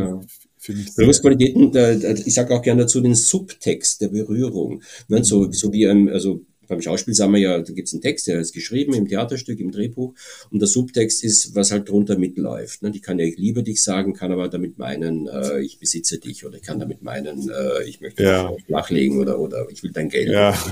[0.64, 0.90] schon, genau.
[0.96, 4.82] Berührungsqualitäten, ich sage auch gerne dazu den Subtext der Berührung.
[5.08, 5.24] Ne?
[5.24, 8.26] So, so wie ein, also beim Schauspiel sagen wir ja, da gibt es einen Text,
[8.26, 10.14] der ist geschrieben im Theaterstück, im Drehbuch
[10.50, 12.82] und der Subtext ist, was halt drunter mitläuft.
[12.82, 12.92] Ne?
[12.94, 16.44] Ich kann ja, ich liebe dich sagen, kann aber damit meinen, äh, ich besitze dich
[16.44, 18.50] oder ich kann damit meinen, äh, ich möchte ja.
[18.50, 20.30] dich flachlegen oder, oder ich will dein Geld.
[20.30, 20.54] Ja.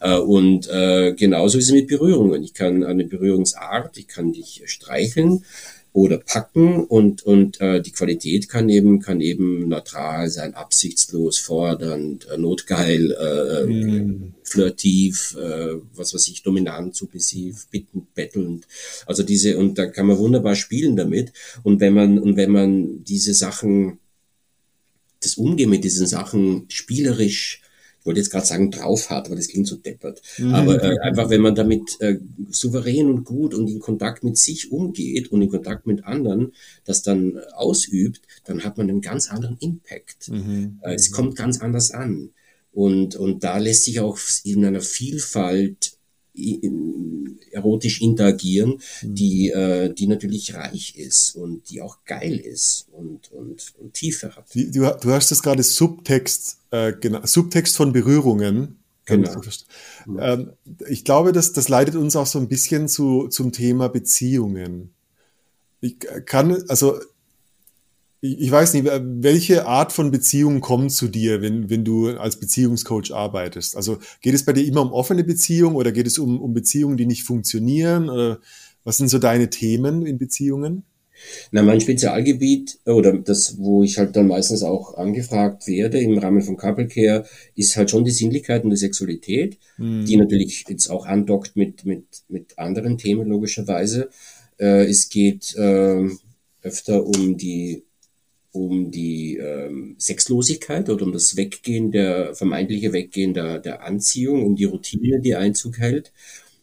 [0.00, 0.68] Äh, und
[1.16, 2.42] genauso ist es mit Berührungen.
[2.42, 5.44] Ich kann eine Berührungsart, ich kann dich streicheln,
[5.96, 12.28] oder packen und, und äh, die Qualität kann eben, kann eben neutral sein, absichtslos, fordernd,
[12.28, 14.34] äh, notgeil, äh, mm.
[14.42, 18.66] flirtiv, äh, was weiß ich, dominant, submissiv, bittend, bettelnd.
[19.06, 21.32] Also diese, und da kann man wunderbar spielen damit.
[21.62, 23.98] Und wenn man, und wenn man diese Sachen,
[25.20, 27.62] das Umgehen mit diesen Sachen spielerisch
[28.06, 30.22] wollte jetzt gerade sagen drauf hat, aber das klingt so deppert.
[30.38, 30.54] Mhm.
[30.54, 32.18] Aber äh, einfach, wenn man damit äh,
[32.50, 36.52] souverän und gut und in Kontakt mit sich umgeht und in Kontakt mit anderen
[36.84, 40.30] das dann ausübt, dann hat man einen ganz anderen Impact.
[40.30, 40.78] Mhm.
[40.82, 42.30] Äh, es kommt ganz anders an.
[42.72, 45.95] Und, und da lässt sich auch in einer Vielfalt
[47.50, 49.14] erotisch interagieren, mhm.
[49.14, 54.34] die, äh, die natürlich reich ist und die auch geil ist und, und, und Tiefe
[54.36, 54.46] hat.
[54.54, 58.78] Du, du hast das gerade Subtext, äh, genau, Subtext von Berührungen.
[59.06, 59.40] Genau.
[60.18, 60.52] Ähm,
[60.88, 64.92] ich glaube, das, das leitet uns auch so ein bisschen zu, zum Thema Beziehungen.
[65.80, 66.98] Ich kann, also
[68.34, 73.12] ich weiß nicht, welche Art von Beziehung kommt zu dir, wenn, wenn du als Beziehungscoach
[73.12, 73.76] arbeitest?
[73.76, 76.96] Also geht es bei dir immer um offene Beziehungen oder geht es um, um Beziehungen,
[76.96, 78.08] die nicht funktionieren?
[78.08, 78.40] Oder
[78.84, 80.84] was sind so deine Themen in Beziehungen?
[81.50, 86.42] Na, mein Spezialgebiet oder das, wo ich halt dann meistens auch angefragt werde im Rahmen
[86.42, 87.24] von Couple Care,
[87.54, 90.04] ist halt schon die Sinnlichkeit und die Sexualität, mhm.
[90.04, 94.10] die natürlich jetzt auch andockt mit, mit, mit anderen Themen logischerweise.
[94.58, 96.08] Äh, es geht äh,
[96.62, 97.85] öfter um die
[98.56, 104.56] um die ähm, Sexlosigkeit oder um das Weggehen der, vermeintliche Weggehen der, der Anziehung, um
[104.56, 106.12] die Routine, die Einzug hält.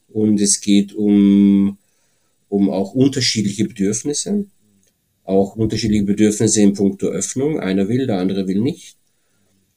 [0.09, 1.77] Und es geht um,
[2.49, 4.45] um auch unterschiedliche Bedürfnisse,
[5.23, 7.59] auch unterschiedliche Bedürfnisse in puncto Öffnung.
[7.59, 8.97] Einer will, der andere will nicht.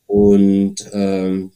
[0.06, 1.52] Und ähm,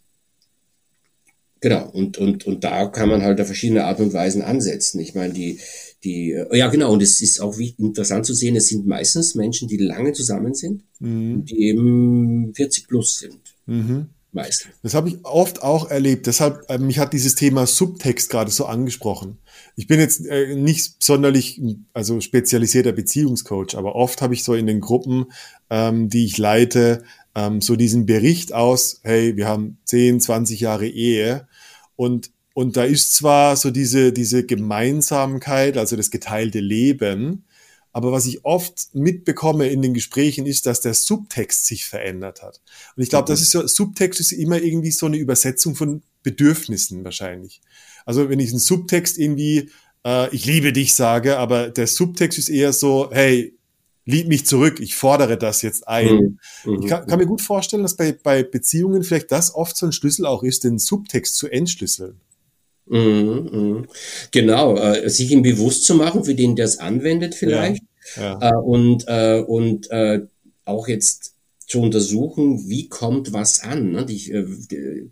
[1.61, 5.01] genau, und, und, und da kann man halt auf verschiedene Art und Weisen ansetzen.
[5.01, 5.61] Ich meine, die,
[6.05, 9.69] die, äh, ja genau, und es ist auch interessant zu sehen, es sind meistens Menschen,
[9.69, 11.45] die lange zusammen sind, mhm.
[11.45, 13.41] die eben 40 plus sind.
[13.67, 14.07] Mhm.
[14.33, 14.71] Meistens.
[14.85, 16.29] Das habe ich oft auch erlebt.
[16.29, 19.39] Deshalb, äh, mich hat dieses Thema Subtext gerade so angesprochen.
[19.75, 21.61] Ich bin jetzt äh, nicht sonderlich,
[21.95, 25.27] also spezialisierter Beziehungscoach, aber oft habe ich so in den Gruppen,
[25.69, 27.03] ähm, die ich leite,
[27.35, 31.49] ähm, so diesen Bericht aus, hey, wir haben 10, 20 Jahre Ehe
[32.01, 37.45] und und da ist zwar so diese, diese Gemeinsamkeit, also das geteilte Leben,
[37.93, 42.61] aber was ich oft mitbekomme in den Gesprächen ist, dass der Subtext sich verändert hat.
[42.97, 43.43] Und ich glaube, das mhm.
[43.45, 47.61] ist so, Subtext ist immer irgendwie so eine Übersetzung von Bedürfnissen wahrscheinlich.
[48.05, 49.71] Also wenn ich einen Subtext irgendwie,
[50.05, 53.57] äh, ich liebe dich sage, aber der Subtext ist eher so, hey,
[54.11, 56.39] lieb mich zurück, ich fordere das jetzt ein.
[56.65, 56.83] Mhm.
[56.83, 59.93] Ich kann, kann, mir gut vorstellen, dass bei, bei Beziehungen vielleicht das oft so ein
[59.93, 62.21] Schlüssel auch ist, den Subtext zu entschlüsseln.
[62.87, 63.87] Mhm, mhm.
[64.33, 67.83] Genau, äh, sich ihm bewusst zu machen, für den der es anwendet vielleicht.
[68.17, 68.51] Ja, ja.
[68.51, 70.23] Äh, und äh, und äh,
[70.65, 71.35] auch jetzt
[71.69, 73.93] zu untersuchen, wie kommt was an.
[73.93, 74.05] Ne?
[74.09, 74.45] Ich, äh,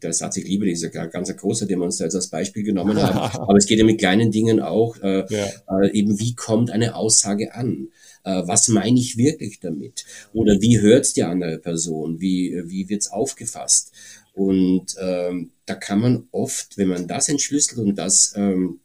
[0.02, 3.00] der Satz, ich liebe dieser ganz große, den wir uns da jetzt als Beispiel genommen
[3.00, 3.16] haben.
[3.40, 5.84] Aber es geht ja mit kleinen Dingen auch, äh, ja.
[5.92, 7.88] eben wie kommt eine Aussage an?
[8.24, 10.04] Äh, was meine ich wirklich damit?
[10.32, 12.20] Oder wie hört die andere Person?
[12.20, 13.92] Wie, wie wird's aufgefasst?
[14.34, 18.80] Und ähm, da kann man oft, wenn man das entschlüsselt und das ähm,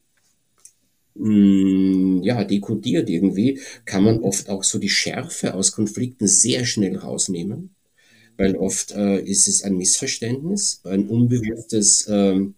[1.16, 6.98] mh, ja, dekodiert irgendwie, kann man oft auch so die Schärfe aus Konflikten sehr schnell
[6.98, 7.72] rausnehmen.
[8.38, 12.56] Weil oft äh, ist es ein Missverständnis, ein unbewusstes ähm,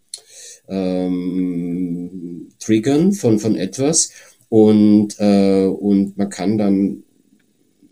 [0.67, 4.11] ähm, Triggern von, von etwas.
[4.55, 7.03] Und, äh, und man kann dann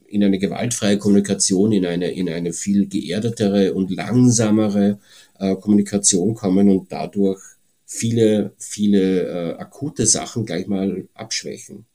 [0.08, 4.98] in eine gewaltfreie Kommunikation, in eine, in eine viel geerdetere und langsamere
[5.40, 7.42] äh, Kommunikation kommen und dadurch
[7.86, 11.86] viele, viele äh, akute Sachen gleich mal abschwächen.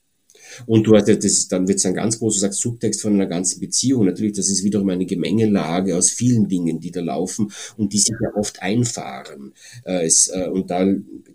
[0.66, 3.14] Und du hast ja das, dann wird es ein ganz groß, du sagst Subtext von
[3.14, 4.04] einer ganzen Beziehung.
[4.04, 8.14] Natürlich, das ist wiederum eine Gemengelage aus vielen Dingen, die da laufen und die sich
[8.20, 9.52] ja oft einfahren.
[9.84, 10.84] Äh, es, äh, und da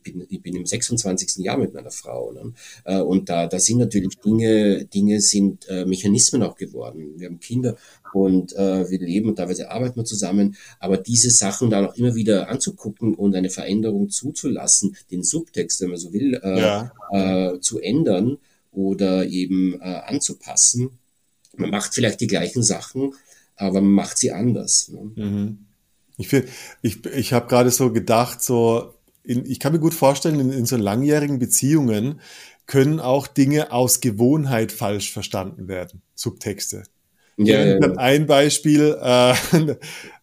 [0.03, 1.43] bin, ich bin im 26.
[1.43, 2.31] Jahr mit meiner Frau.
[2.31, 2.53] Ne?
[2.83, 7.13] Äh, und da, da sind natürlich Dinge, Dinge sind äh, Mechanismen auch geworden.
[7.17, 7.77] Wir haben Kinder
[8.13, 10.55] und äh, wir leben und teilweise arbeiten wir zusammen.
[10.79, 15.89] Aber diese Sachen dann auch immer wieder anzugucken und eine Veränderung zuzulassen, den Subtext, wenn
[15.89, 17.59] man so will, äh, ja.
[17.59, 18.37] zu ändern
[18.73, 20.99] oder eben äh, anzupassen.
[21.55, 23.13] Man macht vielleicht die gleichen Sachen,
[23.55, 24.89] aber man macht sie anders.
[24.89, 25.11] Ne?
[25.15, 25.57] Mhm.
[26.17, 26.31] Ich,
[26.81, 28.93] ich, ich habe gerade so gedacht, so
[29.23, 32.19] in, ich kann mir gut vorstellen, in, in so langjährigen Beziehungen
[32.65, 36.83] können auch Dinge aus Gewohnheit falsch verstanden werden, Subtexte.
[37.37, 37.91] Ja, ja, ja.
[37.97, 39.33] Ein Beispiel, äh,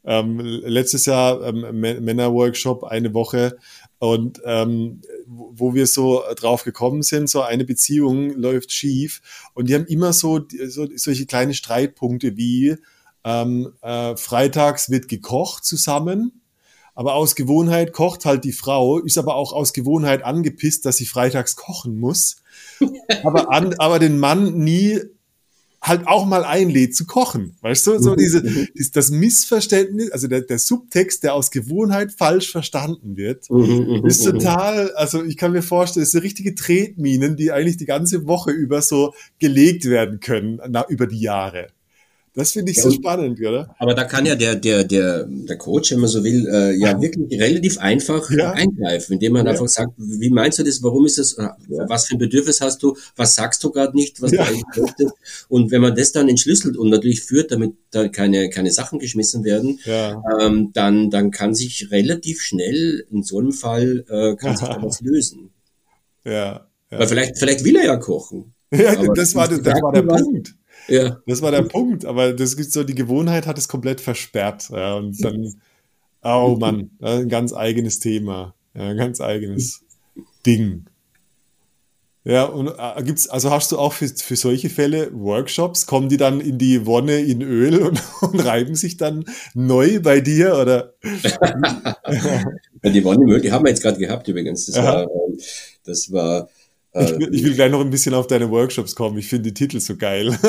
[0.05, 3.59] ähm, letztes Jahr ähm, Männerworkshop, eine Woche,
[4.01, 9.23] und ähm, wo wir so drauf gekommen sind, so eine Beziehung läuft schief
[9.55, 12.77] und die haben immer so, so solche kleine Streitpunkte wie
[13.23, 16.41] ähm, äh, freitags wird gekocht zusammen
[17.01, 21.07] aber aus Gewohnheit kocht halt die Frau, ist aber auch aus Gewohnheit angepisst, dass sie
[21.07, 22.43] freitags kochen muss.
[23.23, 25.01] aber, an, aber den Mann nie
[25.83, 27.57] halt auch mal einlädt zu kochen.
[27.63, 28.43] Weißt du, so diese,
[28.93, 33.49] das Missverständnis, also der, der Subtext, der aus Gewohnheit falsch verstanden wird,
[34.05, 38.27] ist total, also ich kann mir vorstellen, es sind richtige Tretminen, die eigentlich die ganze
[38.27, 41.69] Woche über so gelegt werden können, na, über die Jahre.
[42.33, 43.75] Das finde ich ja, so spannend, oder?
[43.79, 47.01] Aber da kann ja der, der, der, der Coach, wenn man so will, äh, ja
[47.01, 48.53] wirklich relativ einfach ja.
[48.53, 49.53] eingreifen, indem man ja.
[49.53, 51.49] einfach sagt, wie meinst du das, warum ist das, äh,
[51.89, 55.15] was für ein Bedürfnis hast du, was sagst du gerade nicht, was du eigentlich möchtest?
[55.49, 59.43] Und wenn man das dann entschlüsselt und natürlich führt, damit da keine, keine Sachen geschmissen
[59.43, 64.69] werden, ähm, dann, dann kann sich relativ schnell in so einem Fall äh, kann sich
[64.69, 65.51] da was lösen.
[66.25, 66.69] Ja.
[66.91, 68.55] Weil vielleicht, vielleicht will er ja kochen.
[68.73, 70.55] Ja, das war, das, das war der Punkt.
[70.89, 71.19] Ja.
[71.27, 74.71] Das war der Punkt, aber das gibt so, die Gewohnheit hat es komplett versperrt.
[74.71, 75.61] Ja, und dann,
[76.23, 78.55] oh Mann, ein ganz eigenes Thema.
[78.75, 79.83] Ja, ein ganz eigenes
[80.47, 80.87] Ding.
[82.23, 85.87] Ja, und äh, gibt's, also hast du auch für, für solche Fälle Workshops?
[85.87, 89.25] Kommen die dann in die Wonne in Öl und, und reiben sich dann
[89.55, 90.57] neu bei dir?
[90.57, 90.93] Oder?
[92.85, 94.67] die Wonne in Öl, die haben wir jetzt gerade gehabt übrigens.
[94.67, 95.39] Das war, ähm,
[95.85, 96.51] das war
[96.93, 99.19] ich will, ich will, gleich noch ein bisschen auf deine Workshops kommen.
[99.19, 100.37] Ich finde die Titel so geil.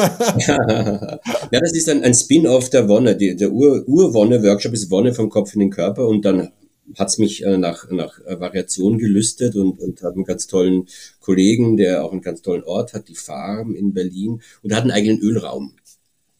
[0.48, 1.20] ja,
[1.52, 3.16] das ist ein, ein Spin-off der Wonne.
[3.16, 6.52] Die, der Ur-Wonne-Workshop ist Wonne vom Kopf in den Körper und dann
[6.98, 10.88] hat's mich äh, nach, nach Variation gelüstet und, und habe einen ganz tollen
[11.20, 14.92] Kollegen, der auch einen ganz tollen Ort hat, die Farm in Berlin und hat einen
[14.92, 15.74] eigenen Ölraum.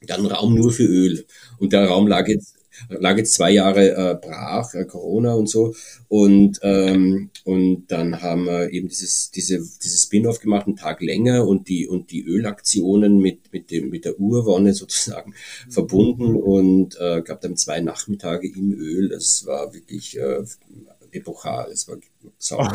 [0.08, 1.26] Dann Raum nur für Öl.
[1.60, 2.56] Und der Raum lag jetzt
[2.90, 5.74] lag jetzt zwei Jahre äh, brach, äh, Corona und so.
[6.08, 11.48] Und, ähm, und dann haben wir eben dieses, diese, dieses Spin-off gemacht, einen Tag länger
[11.48, 15.72] und die, und die Ölaktionen mit, mit, dem, mit der Urwonne sozusagen mhm.
[15.72, 19.10] verbunden und äh, gab dann zwei Nachmittage im Öl.
[19.10, 20.44] Das war wirklich äh,
[21.12, 21.70] epochal.
[21.72, 21.98] Es war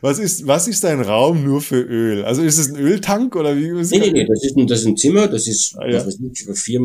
[0.00, 2.24] was ist, was ist ein Raum nur für Öl?
[2.24, 3.72] Also ist es ein Öltank oder wie?
[3.72, 5.98] Nee, nee, nee, das ist ein, das ist ein Zimmer, das ist, ah, ja.
[5.98, 6.80] was weiß nicht, vier,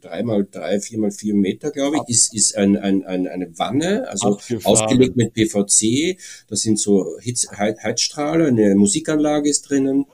[0.00, 3.58] drei mal drei, vier mal vier Meter, glaube ich, ist, ist ein, ein, ein, eine
[3.58, 6.18] Wanne, also ausgelegt mit PVC.
[6.48, 10.06] Das sind so Hitz, Heizstrahler, eine Musikanlage ist drinnen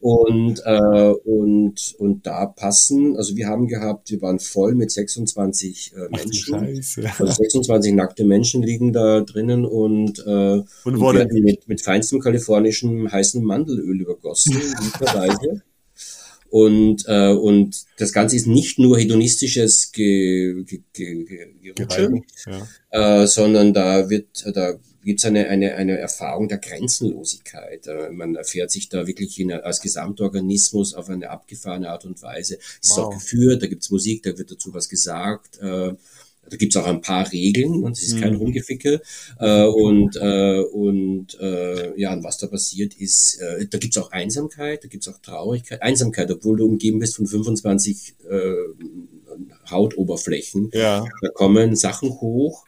[0.00, 5.92] Und, äh, und, und da passen, also wir haben gehabt, wir waren voll mit 26
[5.94, 6.58] äh, Menschen.
[6.58, 7.10] Scheiße.
[7.20, 12.18] Also 26 nackte Menschen liegen da drinnen und, äh, und, und werden mit, mit feinstem
[12.18, 14.56] kalifornischem heißen Mandelöl übergossen.
[16.52, 23.22] Und, äh, und das Ganze ist nicht nur hedonistisches Ge, Ge, Ge, Ge Gerutsche, ja.
[23.22, 27.86] äh, sondern da wird, da gibt's eine, eine, eine Erfahrung der Grenzenlosigkeit.
[27.86, 32.58] Äh, man erfährt sich da wirklich in, als Gesamtorganismus auf eine abgefahrene Art und Weise.
[32.82, 32.98] Es wow.
[32.98, 35.58] ist auch geführt, da gibt's Musik, da wird dazu was gesagt.
[35.58, 35.94] Äh,
[36.52, 38.40] da gibt's auch ein paar Regeln und es ist kein mhm.
[38.40, 39.00] Rumgeficke.
[39.38, 44.12] Äh, und äh, und äh, ja, und was da passiert ist, äh, da gibt's auch
[44.12, 45.80] Einsamkeit, da gibt's auch Traurigkeit.
[45.80, 50.70] Einsamkeit, obwohl du umgeben bist von 25 äh, Hautoberflächen.
[50.74, 51.06] Ja.
[51.22, 52.66] Da kommen Sachen hoch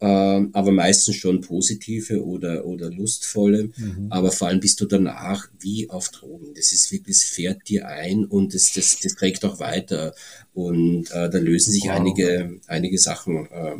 [0.00, 3.70] ähm, aber meistens schon positive oder, oder lustvolle.
[3.76, 4.06] Mhm.
[4.10, 6.54] Aber vor allem bist du danach wie auf Drogen.
[6.54, 10.14] Das ist wirklich, es fährt dir ein und das, das, das trägt auch weiter.
[10.54, 11.92] Und äh, da lösen sich wow.
[11.92, 13.74] einige, einige Sachen äh,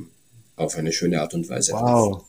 [0.57, 1.73] auf eine schöne Art und Weise.
[1.73, 1.83] Wow.
[2.17, 2.25] Auf.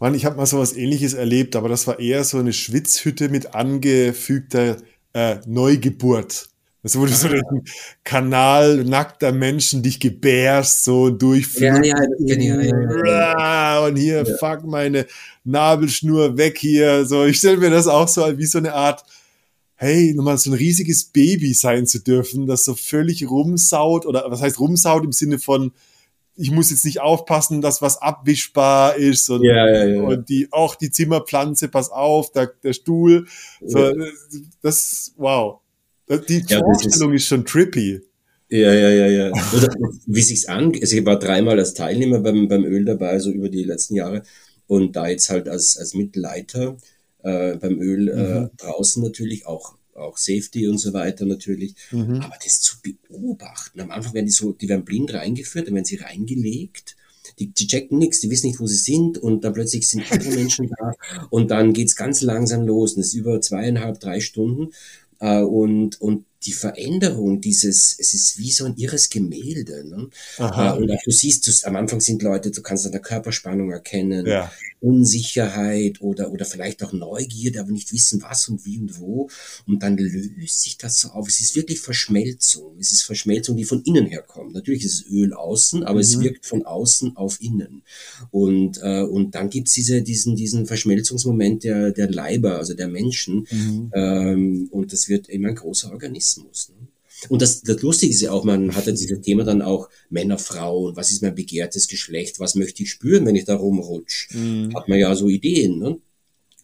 [0.00, 3.28] Mann, ich habe mal so was ähnliches erlebt, aber das war eher so eine Schwitzhütte
[3.28, 4.76] mit angefügter
[5.12, 6.47] äh, Neugeburt.
[6.82, 7.42] Also, wo du so den
[8.04, 11.54] Kanal nackter Menschen dich gebärst, so das ich.
[11.58, 11.96] Ja, ja,
[13.84, 14.36] Und hier, ja.
[14.36, 15.06] fuck meine
[15.44, 17.04] Nabelschnur weg hier.
[17.04, 19.04] So, ich stelle mir das auch so wie so eine Art,
[19.74, 24.40] hey, nochmal so ein riesiges Baby sein zu dürfen, das so völlig rumsaut oder was
[24.40, 25.72] heißt rumsaut im Sinne von,
[26.36, 30.02] ich muss jetzt nicht aufpassen, dass was abwischbar ist und, ja, ja, ja.
[30.02, 33.26] und die, auch die Zimmerpflanze, pass auf, der, der Stuhl.
[33.60, 33.92] So,
[34.62, 35.60] das, wow.
[36.28, 38.00] Die ja, Vorstellung ist, ist, schon trippy.
[38.48, 39.32] Ja, ja, ja, ja.
[39.54, 39.68] Oder,
[40.06, 43.50] wie sich's an, also ich war dreimal als Teilnehmer beim, beim Öl dabei, so über
[43.50, 44.22] die letzten Jahre.
[44.66, 46.76] Und da jetzt halt als, als Mitleiter
[47.22, 48.50] äh, beim Öl äh, mhm.
[48.56, 51.74] draußen natürlich auch auch Safety und so weiter natürlich.
[51.90, 52.20] Mhm.
[52.20, 55.84] Aber das zu beobachten, am Anfang werden die so, die werden blind reingeführt, dann werden
[55.84, 56.96] sie reingelegt.
[57.38, 60.30] Die, die checken nichts, die wissen nicht, wo sie sind und dann plötzlich sind andere
[60.30, 60.92] Menschen da
[61.30, 64.70] und dann geht's ganz langsam los und es ist über zweieinhalb, drei Stunden
[65.20, 69.84] äh, und, und die Veränderung dieses, es ist wie so ein irres Gemälde.
[69.84, 70.08] Ne?
[70.38, 70.74] Aha.
[70.74, 73.72] Äh, und auch du siehst, du, am Anfang sind Leute, du kannst an der Körperspannung
[73.72, 74.50] erkennen, ja.
[74.80, 79.28] Unsicherheit oder, oder vielleicht auch Neugierde, aber nicht wissen, was und wie und wo.
[79.66, 81.26] Und dann löst sich das so auf.
[81.26, 82.76] Es ist wirklich Verschmelzung.
[82.78, 84.54] Es ist Verschmelzung, die von innen herkommt.
[84.54, 86.00] Natürlich ist es Öl außen, aber mhm.
[86.00, 87.82] es wirkt von außen auf innen.
[88.30, 93.48] Und, äh, und dann gibt's diese, diesen, diesen Verschmelzungsmoment der, der Leiber, also der Menschen.
[93.50, 93.90] Mhm.
[93.92, 96.27] Ähm, und das wird immer ein großer Organismus.
[96.36, 96.46] Ne?
[97.28, 100.38] Und das, das Lustige ist ja auch, man hat ja dieses Thema dann auch Männer,
[100.38, 104.32] Frauen, was ist mein begehrtes Geschlecht, was möchte ich spüren, wenn ich da rumrutsch?
[104.34, 104.74] Mhm.
[104.76, 105.78] Hat man ja so Ideen.
[105.78, 105.98] Ne?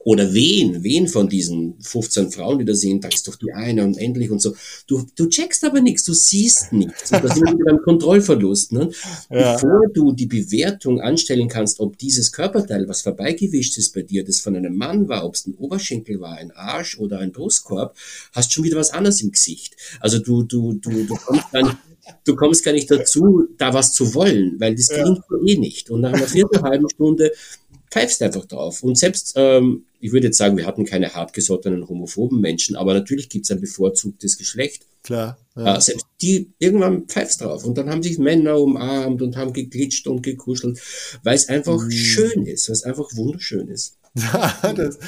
[0.04, 3.84] Oder wen, wen von diesen 15 Frauen, die da sind, da ist doch die eine
[3.84, 4.54] und endlich und so.
[4.86, 7.10] Du, du checkst aber nichts, du siehst nichts.
[7.10, 8.72] Und das ist wieder ein Kontrollverlust.
[8.72, 8.90] Ne?
[9.30, 9.54] Ja.
[9.54, 14.40] Bevor du die Bewertung anstellen kannst, ob dieses Körperteil, was vorbeigewischt ist bei dir, das
[14.40, 17.96] von einem Mann war, ob es ein Oberschenkel war, ein Arsch oder ein Brustkorb,
[18.32, 19.74] hast schon wieder was anderes im Gesicht.
[20.00, 21.78] Also du, du, du, du kommst dann
[22.24, 25.54] du kommst gar nicht dazu, da was zu wollen, weil das klingt ja.
[25.54, 25.90] eh nicht.
[25.90, 27.32] Und nach einer viertelhalben Stunde
[27.94, 28.82] pfeifst einfach drauf.
[28.82, 33.28] Und selbst, ähm, ich würde jetzt sagen, wir hatten keine hartgesottenen homophoben Menschen, aber natürlich
[33.28, 34.86] gibt es ein bevorzugtes Geschlecht.
[35.04, 35.38] Klar.
[35.54, 35.76] Ja.
[35.76, 37.64] Äh, selbst die, irgendwann pfeifst drauf.
[37.64, 40.80] Und dann haben sich Männer umarmt und haben geglitscht und gekuschelt,
[41.22, 41.90] weil es einfach mhm.
[41.92, 43.96] schön ist, weil es einfach wunderschön ist.
[44.76, 44.98] das,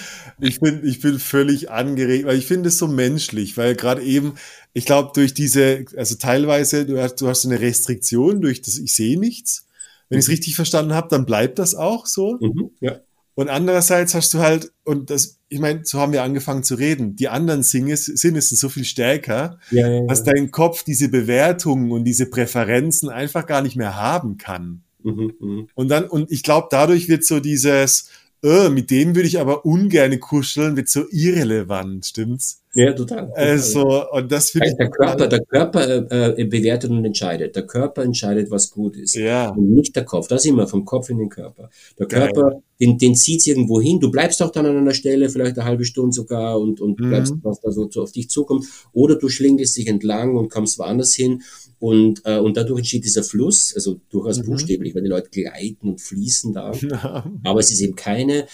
[0.40, 4.34] ich bin, ich bin völlig angeregt, weil ich finde es so menschlich, weil gerade eben,
[4.74, 8.92] ich glaube, durch diese, also teilweise, du hast, du hast eine Restriktion durch das, ich
[8.92, 9.65] sehe nichts.
[10.08, 10.32] Wenn ich es mhm.
[10.32, 12.38] richtig verstanden habe, dann bleibt das auch so.
[12.40, 13.00] Mhm, ja.
[13.34, 17.16] Und andererseits hast du halt, und das, ich meine, so haben wir angefangen zu reden,
[17.16, 21.92] die anderen Sinne, Sinne sind so viel stärker, ja, ja, dass dein Kopf diese Bewertungen
[21.92, 24.84] und diese Präferenzen einfach gar nicht mehr haben kann.
[25.02, 25.66] Mhm, mh.
[25.74, 28.08] Und dann, und ich glaube, dadurch wird so dieses,
[28.42, 32.62] äh, mit dem würde ich aber ungern kuscheln, wird so irrelevant, stimmt's?
[32.76, 33.32] Ja, total.
[33.34, 34.76] Also, und das finde ich.
[34.76, 37.56] Der Körper, der Körper äh, bewertet und entscheidet.
[37.56, 39.14] Der Körper entscheidet, was gut ist.
[39.14, 39.48] Ja.
[39.48, 40.28] Und nicht der Kopf.
[40.28, 41.70] Das immer vom Kopf in den Körper.
[41.98, 43.98] Der Körper, den, den zieht's irgendwo hin.
[43.98, 47.08] Du bleibst auch dann an einer Stelle, vielleicht eine halbe Stunde sogar und, und mhm.
[47.08, 48.66] bleibst, was da so auf dich zukommt.
[48.92, 51.42] Oder du schlingelst dich entlang und kommst woanders hin.
[51.78, 54.46] Und, äh, und dadurch entsteht dieser Fluss, also durchaus mhm.
[54.46, 56.72] buchstäblich, weil die Leute gleiten und fließen da.
[56.86, 57.24] Ja.
[57.42, 58.46] Aber es ist eben keine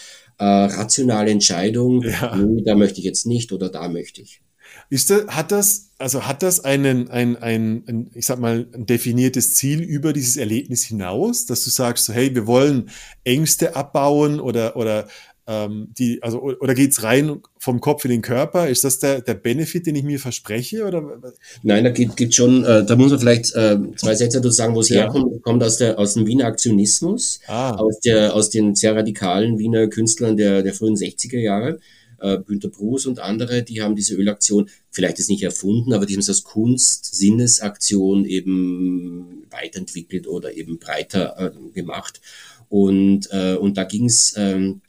[0.42, 2.34] äh, rationale Entscheidung, ja.
[2.34, 4.42] nee, da möchte ich jetzt nicht oder da möchte ich.
[4.90, 8.84] Ist das, hat das, also hat das einen, ein, ein, ein, ich sag mal, ein
[8.84, 12.90] definiertes Ziel über dieses Erlebnis hinaus, dass du sagst, so, hey, wir wollen
[13.22, 15.06] Ängste abbauen oder, oder
[15.52, 18.68] ähm, die, also, oder geht's rein vom Kopf in den Körper?
[18.68, 20.86] Ist das der, der Benefit, den ich mir verspreche?
[20.86, 21.20] Oder?
[21.62, 24.74] Nein, da gibt, gibt schon, äh, da muss man vielleicht äh, zwei Sätze dazu sagen,
[24.74, 25.02] wo es ja.
[25.02, 25.42] herkommt.
[25.42, 27.72] Kommt aus, der, aus dem Wiener Aktionismus, ah.
[27.72, 31.78] aus, der, aus den sehr radikalen Wiener Künstlern der, der frühen 60er Jahre.
[32.20, 36.14] Äh, Günter Bruce und andere, die haben diese Ölaktion vielleicht ist nicht erfunden, aber die
[36.14, 42.20] haben es als Kunst-Sinnesaktion eben weiterentwickelt oder eben breiter äh, gemacht.
[42.68, 44.80] Und, äh, und da ging es ähm,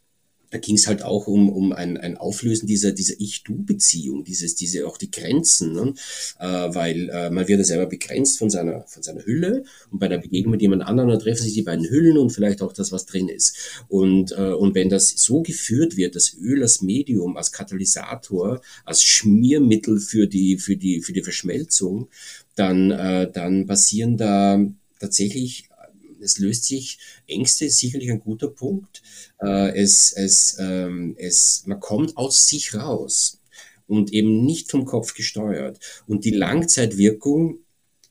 [0.54, 4.86] da ging es halt auch um, um ein, ein Auflösen dieser, dieser Ich-Du-Beziehung, dieses, diese
[4.86, 5.96] auch die Grenzen, ne?
[6.40, 10.08] äh, weil äh, man wird ja selber begrenzt von seiner, von seiner Hülle und bei
[10.08, 12.92] der Begegnung mit jemand anderem, dann treffen sich die beiden Hüllen und vielleicht auch das,
[12.92, 13.82] was drin ist.
[13.88, 19.04] Und, äh, und wenn das so geführt wird, das Öl als Medium, als Katalysator, als
[19.04, 22.10] Schmiermittel für die, für die, für die Verschmelzung,
[22.54, 24.64] dann, äh, dann passieren da
[25.00, 25.68] tatsächlich
[26.24, 29.02] es löst sich, Ängste ist sicherlich ein guter Punkt.
[29.42, 33.40] Äh, es, es, ähm, es, man kommt aus sich raus
[33.88, 35.80] und eben nicht vom Kopf gesteuert.
[36.08, 37.60] Und die Langzeitwirkung,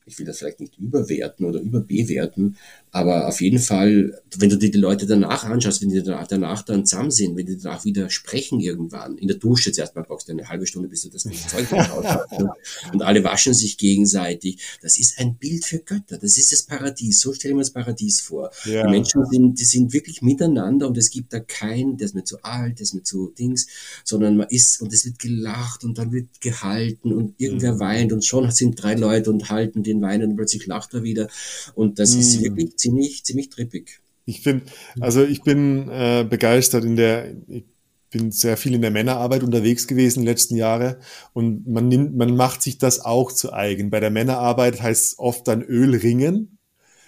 [0.05, 2.57] ich will das vielleicht nicht überwerten oder überbewerten,
[2.95, 6.85] aber auf jeden Fall, wenn du dir die Leute danach anschaust, wenn die danach dann
[6.85, 10.31] zusammen sind, wenn die danach wieder sprechen irgendwann, in der Dusche zuerst mal brauchst du
[10.31, 12.39] eine halbe Stunde, bis du das Zeug raus hast.
[12.39, 12.51] Ne?
[12.93, 14.59] Und alle waschen sich gegenseitig.
[14.83, 16.19] Das ist ein Bild für Götter.
[16.19, 17.19] Das ist das Paradies.
[17.19, 18.51] So stellen wir das Paradies vor.
[18.65, 18.85] Ja.
[18.85, 22.25] Die Menschen sind, die sind wirklich miteinander und es gibt da keinen, der ist mir
[22.25, 23.65] zu alt, der ist mir zu Dings,
[24.03, 27.79] sondern man ist und es wird gelacht und dann wird gehalten und irgendwer mhm.
[27.79, 31.27] weint und schon sind drei Leute und halten den Wein und plötzlich lacht er wieder.
[31.73, 32.19] Und das mhm.
[32.19, 34.01] ist wirklich ziemlich, ziemlich trippig.
[34.25, 34.65] Ich finde,
[34.99, 37.63] also ich bin äh, begeistert in der, ich
[38.09, 40.99] bin sehr viel in der Männerarbeit unterwegs gewesen in den letzten Jahre
[41.33, 43.89] und man nimmt, man macht sich das auch zu eigen.
[43.89, 46.57] Bei der Männerarbeit heißt es oft dann Ölringen.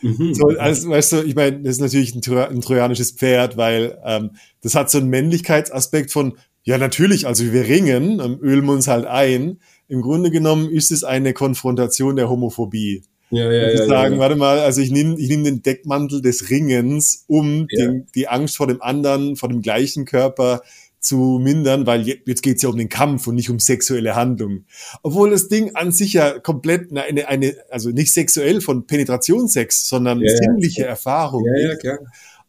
[0.01, 0.33] Mhm.
[0.33, 4.31] So, also, weißt du, ich meine, das ist natürlich ein, ein trojanisches Pferd, weil ähm,
[4.61, 8.87] das hat so einen Männlichkeitsaspekt von, ja natürlich, also wir ringen, ähm, ölen wir uns
[8.87, 9.59] halt ein.
[9.87, 13.03] Im Grunde genommen ist es eine Konfrontation der Homophobie.
[13.35, 16.49] Ja, ja, ja, sagen, ja, warte mal, also ich nehme ich nehm den Deckmantel des
[16.49, 20.61] Ringens, um den, die Angst vor dem anderen, vor dem gleichen Körper
[20.99, 24.65] zu mindern, weil jetzt geht's ja um den Kampf und nicht um sexuelle Handlung.
[25.03, 30.19] Obwohl das Ding an sich ja komplett eine, eine also nicht sexuell von Penetrationssex, sondern
[30.25, 30.85] sinnliche.
[30.85, 31.45] Erfahrung.
[31.45, 31.97] Ja,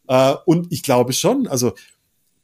[0.07, 0.33] ja.
[0.33, 1.73] Äh, und ich glaube schon, also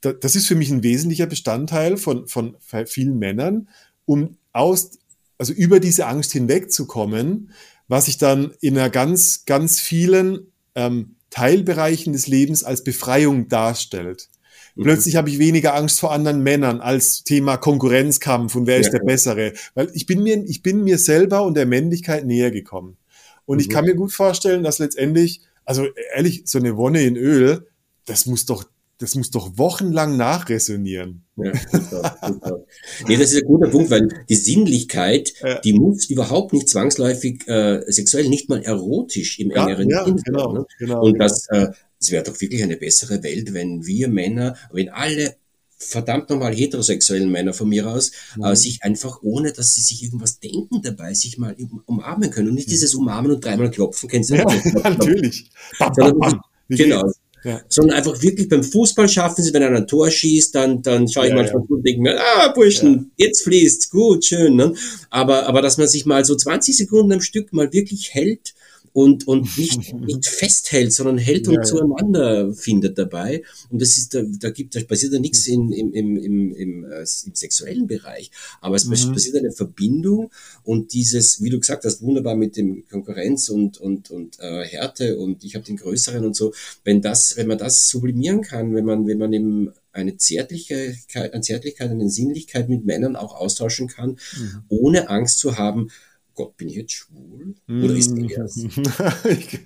[0.01, 3.69] das ist für mich ein wesentlicher Bestandteil von, von vielen Männern,
[4.05, 4.91] um aus,
[5.37, 7.51] also über diese Angst hinwegzukommen,
[7.93, 14.29] was sich dann in einer ganz, ganz vielen ähm, Teilbereichen des Lebens als Befreiung darstellt.
[14.75, 14.83] Mhm.
[14.83, 18.81] Plötzlich habe ich weniger Angst vor anderen Männern als Thema Konkurrenzkampf und wer ja.
[18.81, 19.53] ist der Bessere.
[19.75, 22.97] Weil ich bin mir, ich bin mir selber und der Männlichkeit näher gekommen.
[23.45, 23.61] Und mhm.
[23.61, 25.85] ich kann mir gut vorstellen, dass letztendlich, also
[26.15, 27.67] ehrlich, so eine Wonne in Öl,
[28.05, 28.63] das muss doch
[29.03, 31.25] das muss doch wochenlang nachresonieren.
[31.35, 32.65] Ja, super, super.
[33.05, 35.59] Nee, das ist ein guter Punkt, weil die Sinnlichkeit, ja.
[35.59, 40.15] die muss überhaupt nicht zwangsläufig äh, sexuell, nicht mal erotisch im ja, engeren ja, Sinn.
[40.23, 40.65] Genau, ne?
[40.79, 41.67] genau, Und das, äh,
[41.99, 45.35] es wäre doch wirklich eine bessere Welt, wenn wir Männer, wenn alle
[45.77, 48.45] verdammt nochmal heterosexuellen Männer von mir aus, mhm.
[48.45, 52.47] äh, sich einfach, ohne dass sie sich irgendwas denken dabei, sich mal umarmen können.
[52.47, 52.71] Und nicht mhm.
[52.71, 54.35] dieses Umarmen und dreimal klopfen, kennst du?
[54.35, 54.45] Ja,
[54.75, 55.49] natürlich.
[55.77, 56.39] Sondern,
[56.69, 57.11] genau.
[57.43, 57.61] Ja.
[57.67, 61.25] Sondern einfach wirklich beim Fußball schaffen sie, wenn einer ein Tor schießt, dann, dann schaue
[61.25, 61.75] ich ja, manchmal ja.
[61.75, 63.25] und denke mir, ah, Burschen, ja.
[63.25, 64.55] jetzt fließt, gut, schön.
[64.55, 64.73] Ne?
[65.09, 68.53] Aber, aber dass man sich mal so 20 Sekunden am Stück mal wirklich hält
[68.93, 72.53] und, und nicht, nicht festhält, sondern hält und ja, zueinander ja.
[72.53, 73.43] findet dabei.
[73.69, 76.85] Und das ist, da, da gibt, da passiert ja nichts in, im, im, im, im,
[76.85, 78.31] äh, im sexuellen Bereich.
[78.61, 79.11] Aber es mhm.
[79.11, 80.31] passiert eine Verbindung
[80.63, 85.17] und dieses, wie du gesagt hast, wunderbar mit dem Konkurrenz und, und, und äh, Härte
[85.17, 86.53] und ich habe den größeren und so.
[86.83, 91.41] Wenn das, wenn man das sublimieren kann, wenn man, wenn man eben eine Zärtlichkeit, eine
[91.41, 94.63] Zärtlichkeit, eine Sinnlichkeit mit Männern auch austauschen kann, mhm.
[94.69, 95.89] ohne Angst zu haben,
[96.35, 97.53] Gott, bin ich jetzt schwul?
[97.67, 98.57] Oder ist er das?
[99.25, 99.59] ich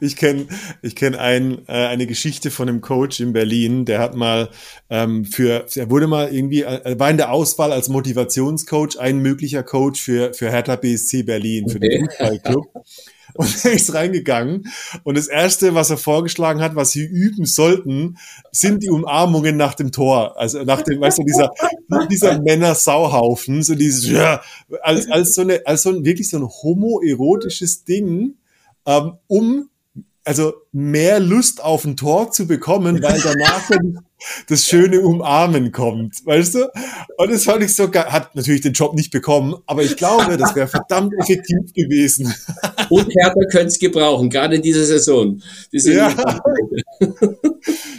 [0.00, 0.46] ich kenne
[0.82, 4.50] ich kenn ein, äh, eine Geschichte von einem Coach in Berlin, der hat mal
[4.90, 9.62] ähm, für, er wurde mal irgendwie, äh, war in der Auswahl als Motivationscoach ein möglicher
[9.62, 11.72] Coach für, für Hertha BSC Berlin, okay.
[11.72, 12.66] für den Fußballclub.
[13.38, 14.66] Und er ist reingegangen.
[15.04, 18.18] Und das Erste, was er vorgeschlagen hat, was sie üben sollten,
[18.50, 20.36] sind die Umarmungen nach dem Tor.
[20.36, 21.52] Also nach dem, weißt du, dieser,
[22.10, 24.42] dieser Männer-Sauhaufen, so dieses, ja,
[24.82, 28.34] als, als so eine, als so ein, wirklich so ein homoerotisches Ding,
[28.84, 29.70] ähm, um
[30.24, 33.70] also mehr Lust auf ein Tor zu bekommen, weil danach
[34.48, 36.70] das schöne Umarmen kommt, weißt du?
[37.16, 38.06] Und das fand ich so geil.
[38.06, 42.34] Hat natürlich den Job nicht bekommen, aber ich glaube, das wäre verdammt effektiv gewesen.
[42.90, 45.40] Und Hertha könnte es gebrauchen, gerade in dieser Saison.
[45.72, 46.14] Ja.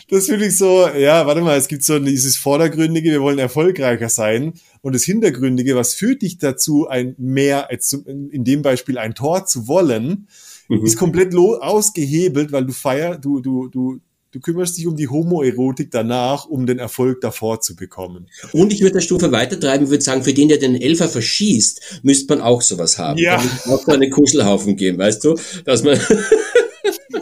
[0.10, 4.10] Das finde ich so, ja, warte mal, es gibt so dieses Vordergründige, wir wollen erfolgreicher
[4.10, 4.54] sein.
[4.82, 9.46] Und das Hintergründige, was führt dich dazu, ein mehr, als in dem Beispiel ein Tor
[9.46, 10.28] zu wollen,
[10.68, 10.84] mhm.
[10.84, 14.00] ist komplett ausgehebelt, weil du feier, du, du, du,
[14.32, 18.28] du kümmerst dich um die Homoerotik danach, um den Erfolg davor zu bekommen.
[18.54, 22.36] Und ich würde der Stufe weitertreiben, würde sagen, für den, der den Elfer verschießt, müsste
[22.36, 23.18] man auch sowas haben.
[23.20, 23.42] Ja.
[23.66, 26.00] Da auch so eine Kuschelhaufen geben, weißt du, dass man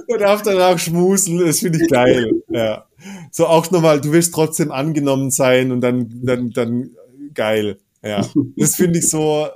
[0.07, 2.31] man darf danach schmusen, das finde ich geil.
[2.49, 2.85] Ja.
[3.31, 6.91] So auch nochmal, du willst trotzdem angenommen sein und dann, dann, dann
[7.33, 7.77] geil.
[8.03, 8.27] Ja.
[8.55, 9.47] Das finde ich so,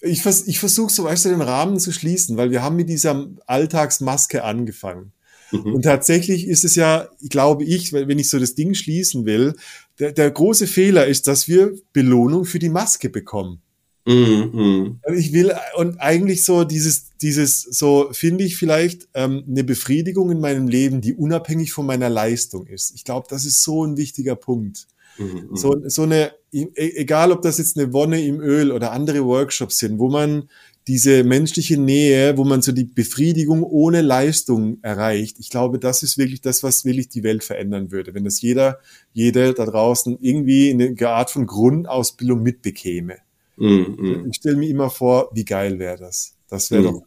[0.00, 2.88] ich, vers ich versuche so, weißt du, den Rahmen zu schließen, weil wir haben mit
[2.88, 5.12] dieser Alltagsmaske angefangen.
[5.52, 5.74] Mhm.
[5.74, 9.54] Und tatsächlich ist es ja, glaube ich, wenn ich so das Ding schließen will,
[9.98, 13.60] der, der große Fehler ist, dass wir Belohnung für die Maske bekommen.
[14.06, 15.00] Mhm.
[15.14, 20.40] Ich will und eigentlich so dieses, dieses, so finde ich vielleicht ähm, eine Befriedigung in
[20.40, 22.94] meinem Leben, die unabhängig von meiner Leistung ist.
[22.94, 24.86] Ich glaube, das ist so ein wichtiger Punkt.
[25.18, 25.54] Mhm.
[25.54, 29.78] So, so eine, e, egal ob das jetzt eine Wonne im Öl oder andere Workshops
[29.78, 30.48] sind, wo man
[30.90, 35.36] diese menschliche Nähe, wo man so die Befriedigung ohne Leistung erreicht.
[35.38, 38.80] Ich glaube, das ist wirklich das, was wirklich die Welt verändern würde, wenn das jeder,
[39.12, 43.18] jede da draußen irgendwie in eine Art von Grundausbildung mitbekäme.
[43.56, 46.34] Mm, Ich stelle mir immer vor, wie geil wäre das.
[46.48, 46.86] Das wäre mm.
[46.86, 47.02] doch.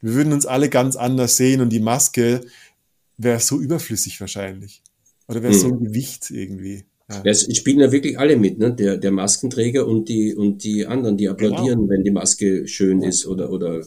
[0.00, 2.40] Wir würden uns alle ganz anders sehen und die Maske
[3.16, 4.82] wäre so überflüssig wahrscheinlich.
[5.28, 5.56] Oder wäre mm.
[5.56, 6.84] so ein Gewicht irgendwie.
[7.08, 7.22] Ja.
[7.24, 8.74] Es spielen ja wirklich alle mit, ne?
[8.74, 11.90] Der, der Maskenträger und die, und die anderen, die applaudieren, genau.
[11.90, 13.82] wenn die Maske schön ist oder, oder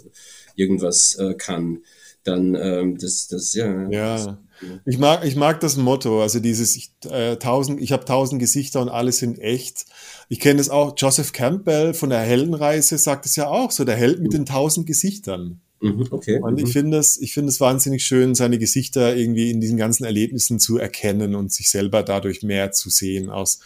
[0.56, 1.80] irgendwas äh, kann.
[2.24, 3.90] Dann, ähm, das, das, ja.
[3.90, 4.40] Ja.
[4.86, 8.82] Ich mag, ich mag das Motto, also dieses ich, äh, tausend, ich habe tausend Gesichter
[8.82, 9.86] und alle sind echt.
[10.28, 13.96] Ich kenne es auch, Joseph Campbell von der Heldenreise sagt es ja auch, so der
[13.96, 15.62] Held mit den tausend Gesichtern.
[15.82, 16.40] Mhm, okay.
[16.42, 16.72] Und ich mhm.
[16.72, 20.78] finde es, ich finde es wahnsinnig schön, seine Gesichter irgendwie in diesen ganzen Erlebnissen zu
[20.78, 23.60] erkennen und sich selber dadurch mehr zu sehen aus,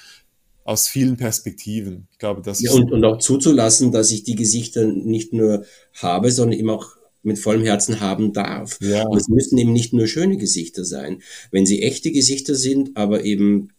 [0.64, 2.08] aus vielen Perspektiven.
[2.12, 6.32] Ich glaube, das ja, und, und auch zuzulassen, dass ich die Gesichter nicht nur habe,
[6.32, 8.80] sondern eben auch mit vollem Herzen haben darf.
[8.82, 9.08] Ja.
[9.08, 11.22] Und es müssen eben nicht nur schöne Gesichter sein.
[11.52, 13.70] Wenn sie echte Gesichter sind, aber eben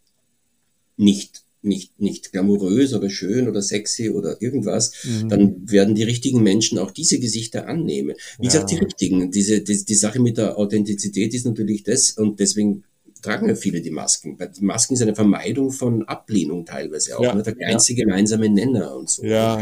[0.97, 5.29] nicht nicht, nicht glamourös oder schön oder sexy oder irgendwas, mhm.
[5.29, 8.15] dann werden die richtigen Menschen auch diese Gesichter annehmen.
[8.39, 8.53] Wie ja.
[8.53, 9.31] gesagt, die richtigen.
[9.31, 12.85] Diese, die, die Sache mit der Authentizität ist natürlich das und deswegen
[13.23, 14.37] tragen ja viele die Masken.
[14.39, 17.35] Die Masken sind eine Vermeidung von Ablehnung teilweise auch, ja.
[17.35, 17.43] ne?
[17.43, 18.07] der einzige ja.
[18.07, 19.25] gemeinsame Nenner und so.
[19.25, 19.61] Ja.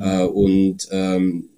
[0.00, 1.50] Äh, und ähm,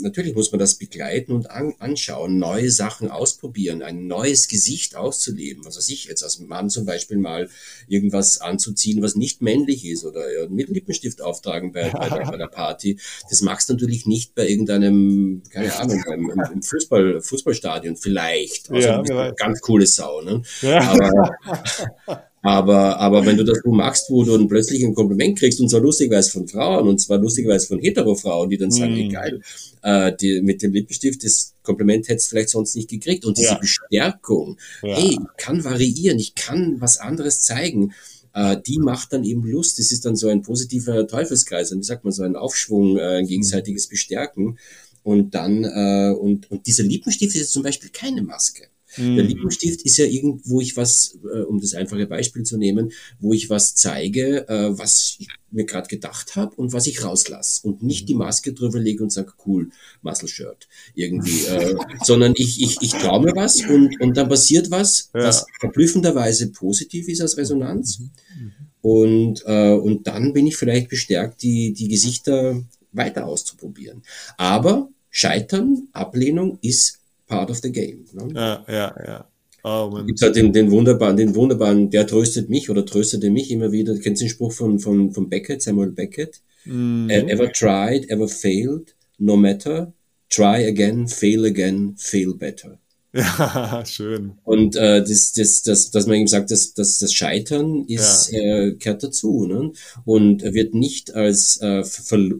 [0.00, 5.64] natürlich muss man das begleiten und an, anschauen, neue Sachen ausprobieren, ein neues Gesicht auszuleben.
[5.66, 7.48] Also sich jetzt als Mann zum Beispiel mal
[7.88, 12.48] irgendwas anzuziehen, was nicht männlich ist oder mit Lippenstift auftragen bei, bei, der, bei der
[12.48, 12.98] Party.
[13.28, 18.70] Das magst du natürlich nicht bei irgendeinem, keine Ahnung, beim, im Fußball, Fußballstadion vielleicht.
[18.70, 20.22] Also ja, ganz coole Sau.
[20.22, 20.42] Ne?
[20.62, 20.80] Ja.
[20.80, 25.60] Aber, Aber, aber wenn du das wo machst, wo du dann plötzlich ein Kompliment kriegst,
[25.60, 29.10] und zwar lustigerweise von Frauen, und zwar lustigerweise von Hetero-Frauen, die dann sagen, mm.
[29.10, 29.42] geil,
[29.82, 33.26] äh, die, mit dem Lippenstift, das Kompliment hättest du vielleicht sonst nicht gekriegt.
[33.26, 33.58] Und diese ja.
[33.58, 34.96] Bestärkung, ja.
[34.96, 37.92] hey, ich kann variieren, ich kann was anderes zeigen,
[38.32, 39.78] äh, die macht dann eben Lust.
[39.78, 43.26] Das ist dann so ein positiver Teufelskreis, wie sagt man, so ein Aufschwung, äh, ein
[43.26, 44.58] gegenseitiges Bestärken.
[45.02, 48.64] Und dann, äh, und, und dieser Lippenstift ist jetzt zum Beispiel keine Maske.
[48.96, 49.16] Mhm.
[49.16, 53.32] Der Lippenstift ist ja irgendwo ich was, äh, um das einfache Beispiel zu nehmen, wo
[53.32, 57.82] ich was zeige, äh, was ich mir gerade gedacht habe und was ich rauslasse und
[57.82, 59.70] nicht die Maske drüber lege und sage, cool,
[60.02, 61.74] Muscle Shirt irgendwie, äh,
[62.04, 65.24] sondern ich, ich, ich traue mir was und, und dann passiert was, ja.
[65.24, 68.00] was verblüffenderweise positiv ist als Resonanz.
[68.00, 68.52] Mhm.
[68.82, 72.62] Und, äh, und dann bin ich vielleicht bestärkt, die, die Gesichter
[72.92, 74.02] weiter auszuprobieren.
[74.36, 76.99] Aber Scheitern, Ablehnung ist
[77.30, 78.04] part of the game.
[78.12, 78.28] Ne?
[78.34, 79.28] Ja, ja, ja.
[79.62, 80.06] Oh, man.
[80.06, 83.94] Gibt halt den, den wunderbaren, den wunderbaren, der tröstet mich oder tröstete mich immer wieder.
[83.94, 86.40] Du kennst den Spruch von, von, von Beckett, Samuel Beckett?
[86.64, 87.08] Mm.
[87.08, 89.92] Ever tried, ever failed, no matter,
[90.28, 92.78] try again, fail again, fail better.
[93.12, 94.32] Ja, schön.
[94.44, 98.40] Und äh, das, das, das, dass man eben sagt, dass, dass das Scheitern ist, ja.
[98.40, 99.46] äh, gehört dazu.
[99.46, 99.72] Ne?
[100.04, 101.82] Und wird nicht als, äh,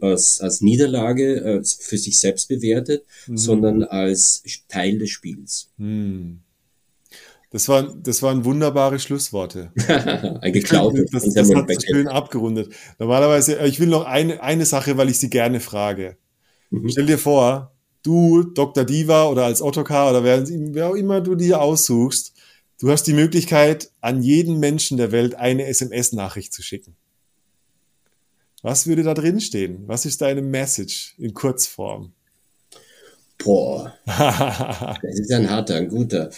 [0.01, 3.37] als, als Niederlage äh, für sich selbst bewertet, mhm.
[3.37, 5.71] sondern als Teil des Spiels.
[5.77, 6.41] Mhm.
[7.51, 9.73] Das, war, das waren wunderbare Schlussworte.
[10.41, 11.11] ein geklautes.
[11.11, 12.73] Das, das, das hat so schön abgerundet.
[13.01, 16.17] Normalerweise, äh, ich will noch eine, eine Sache, weil ich sie gerne frage.
[16.71, 16.89] Mhm.
[16.91, 18.85] Stell dir vor, du, Dr.
[18.85, 22.35] Diva oder als Ottokar oder wer, wer auch immer du dir aussuchst,
[22.81, 26.97] Du hast die Möglichkeit, an jeden Menschen der Welt eine SMS-Nachricht zu schicken.
[28.63, 29.83] Was würde da drin stehen?
[29.87, 32.13] Was ist deine Message in Kurzform?
[33.37, 36.31] Boah, das ist ein harter, ein guter.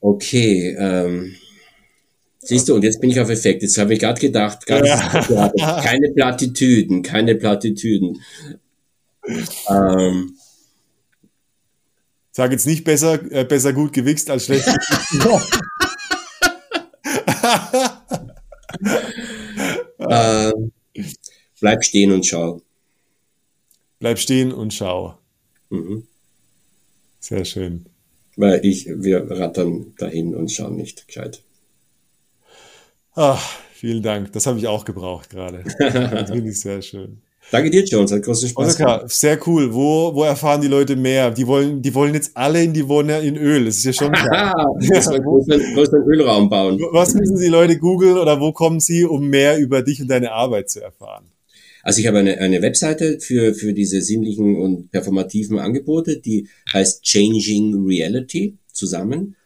[0.00, 1.36] Okay, ähm,
[2.40, 3.62] siehst du, und jetzt bin ich auf Effekt.
[3.62, 5.80] Jetzt habe ich gerade gedacht, ganz ja.
[5.82, 8.20] keine Plattitüden, keine Plattitüden.
[9.68, 10.35] Ähm,
[12.36, 14.68] Sag jetzt nicht besser, äh, besser gut gewichst als schlecht.
[20.10, 20.72] ähm,
[21.58, 22.60] bleib stehen und schau.
[24.00, 25.16] Bleib stehen und schau.
[25.70, 26.06] Mhm.
[27.20, 27.86] Sehr schön.
[28.36, 31.42] Weil ich, wir rattern dahin und schauen nicht gescheit.
[33.14, 34.32] Ach, vielen Dank.
[34.32, 35.64] Das habe ich auch gebraucht gerade.
[35.78, 37.22] Das finde ich sehr schön.
[37.50, 38.10] Danke dir, Jones.
[38.10, 39.10] Hat großen Spaß Osaka, gemacht.
[39.12, 39.72] Sehr cool.
[39.72, 41.30] Wo, wo erfahren die Leute mehr?
[41.30, 43.66] Die wollen, die wollen jetzt alle in die Wohne in Öl.
[43.66, 44.76] Das ist ja schon klar.
[44.90, 46.80] das wo, einen Ölraum bauen.
[46.90, 50.32] Was müssen die Leute googeln oder wo kommen sie, um mehr über dich und deine
[50.32, 51.26] Arbeit zu erfahren?
[51.82, 57.04] Also ich habe eine, eine Webseite für, für diese sinnlichen und performativen Angebote, die heißt
[57.04, 59.36] Changing Reality zusammen.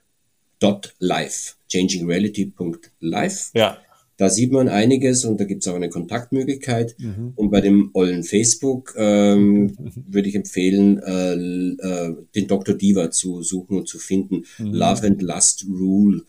[0.59, 1.57] Dot live.
[1.71, 3.51] changingreality.live.
[3.55, 3.77] Ja.
[4.21, 6.95] Da sieht man einiges und da gibt es auch eine Kontaktmöglichkeit.
[6.99, 7.33] Mhm.
[7.37, 9.75] Und bei dem ollen Facebook ähm,
[10.11, 12.75] würde ich empfehlen, äh, äh, den Dr.
[12.75, 14.45] Diva zu suchen und zu finden.
[14.59, 14.75] Mhm.
[14.75, 16.21] Love and Lust Rule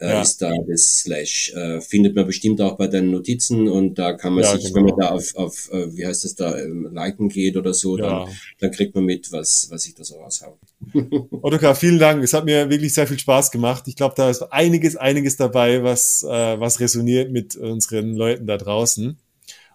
[0.00, 0.22] äh, ja.
[0.22, 1.52] ist da das Slash.
[1.54, 4.76] Äh, findet man bestimmt auch bei deinen Notizen und da kann man ja, sich, genau.
[4.76, 7.98] wenn man da auf, auf äh, wie heißt das da, ähm, liken geht oder so,
[7.98, 8.24] ja.
[8.24, 10.56] dann, dann kriegt man mit, was, was ich da so raushaue.
[11.42, 12.22] Ottokar, vielen Dank.
[12.22, 13.84] Es hat mir wirklich sehr viel Spaß gemacht.
[13.86, 18.56] Ich glaube, da ist einiges, einiges dabei, was, äh, was resoniert mit unseren Leuten da
[18.56, 19.18] draußen.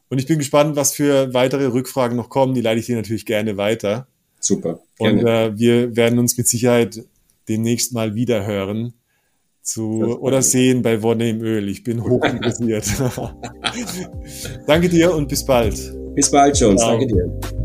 [0.09, 2.53] Und ich bin gespannt, was für weitere Rückfragen noch kommen.
[2.53, 4.07] Die leite ich dir natürlich gerne weiter.
[4.39, 4.79] Super.
[4.97, 5.19] Gerne.
[5.19, 7.03] Und äh, wir werden uns mit Sicherheit
[7.49, 8.93] demnächst mal wieder hören
[9.63, 11.69] zu oder sehen bei Wonne im Öl.
[11.69, 12.85] Ich bin hoch interessiert.
[14.67, 15.75] Danke dir und bis bald.
[16.15, 16.81] Bis bald, Jones.
[16.81, 17.62] Danke dir.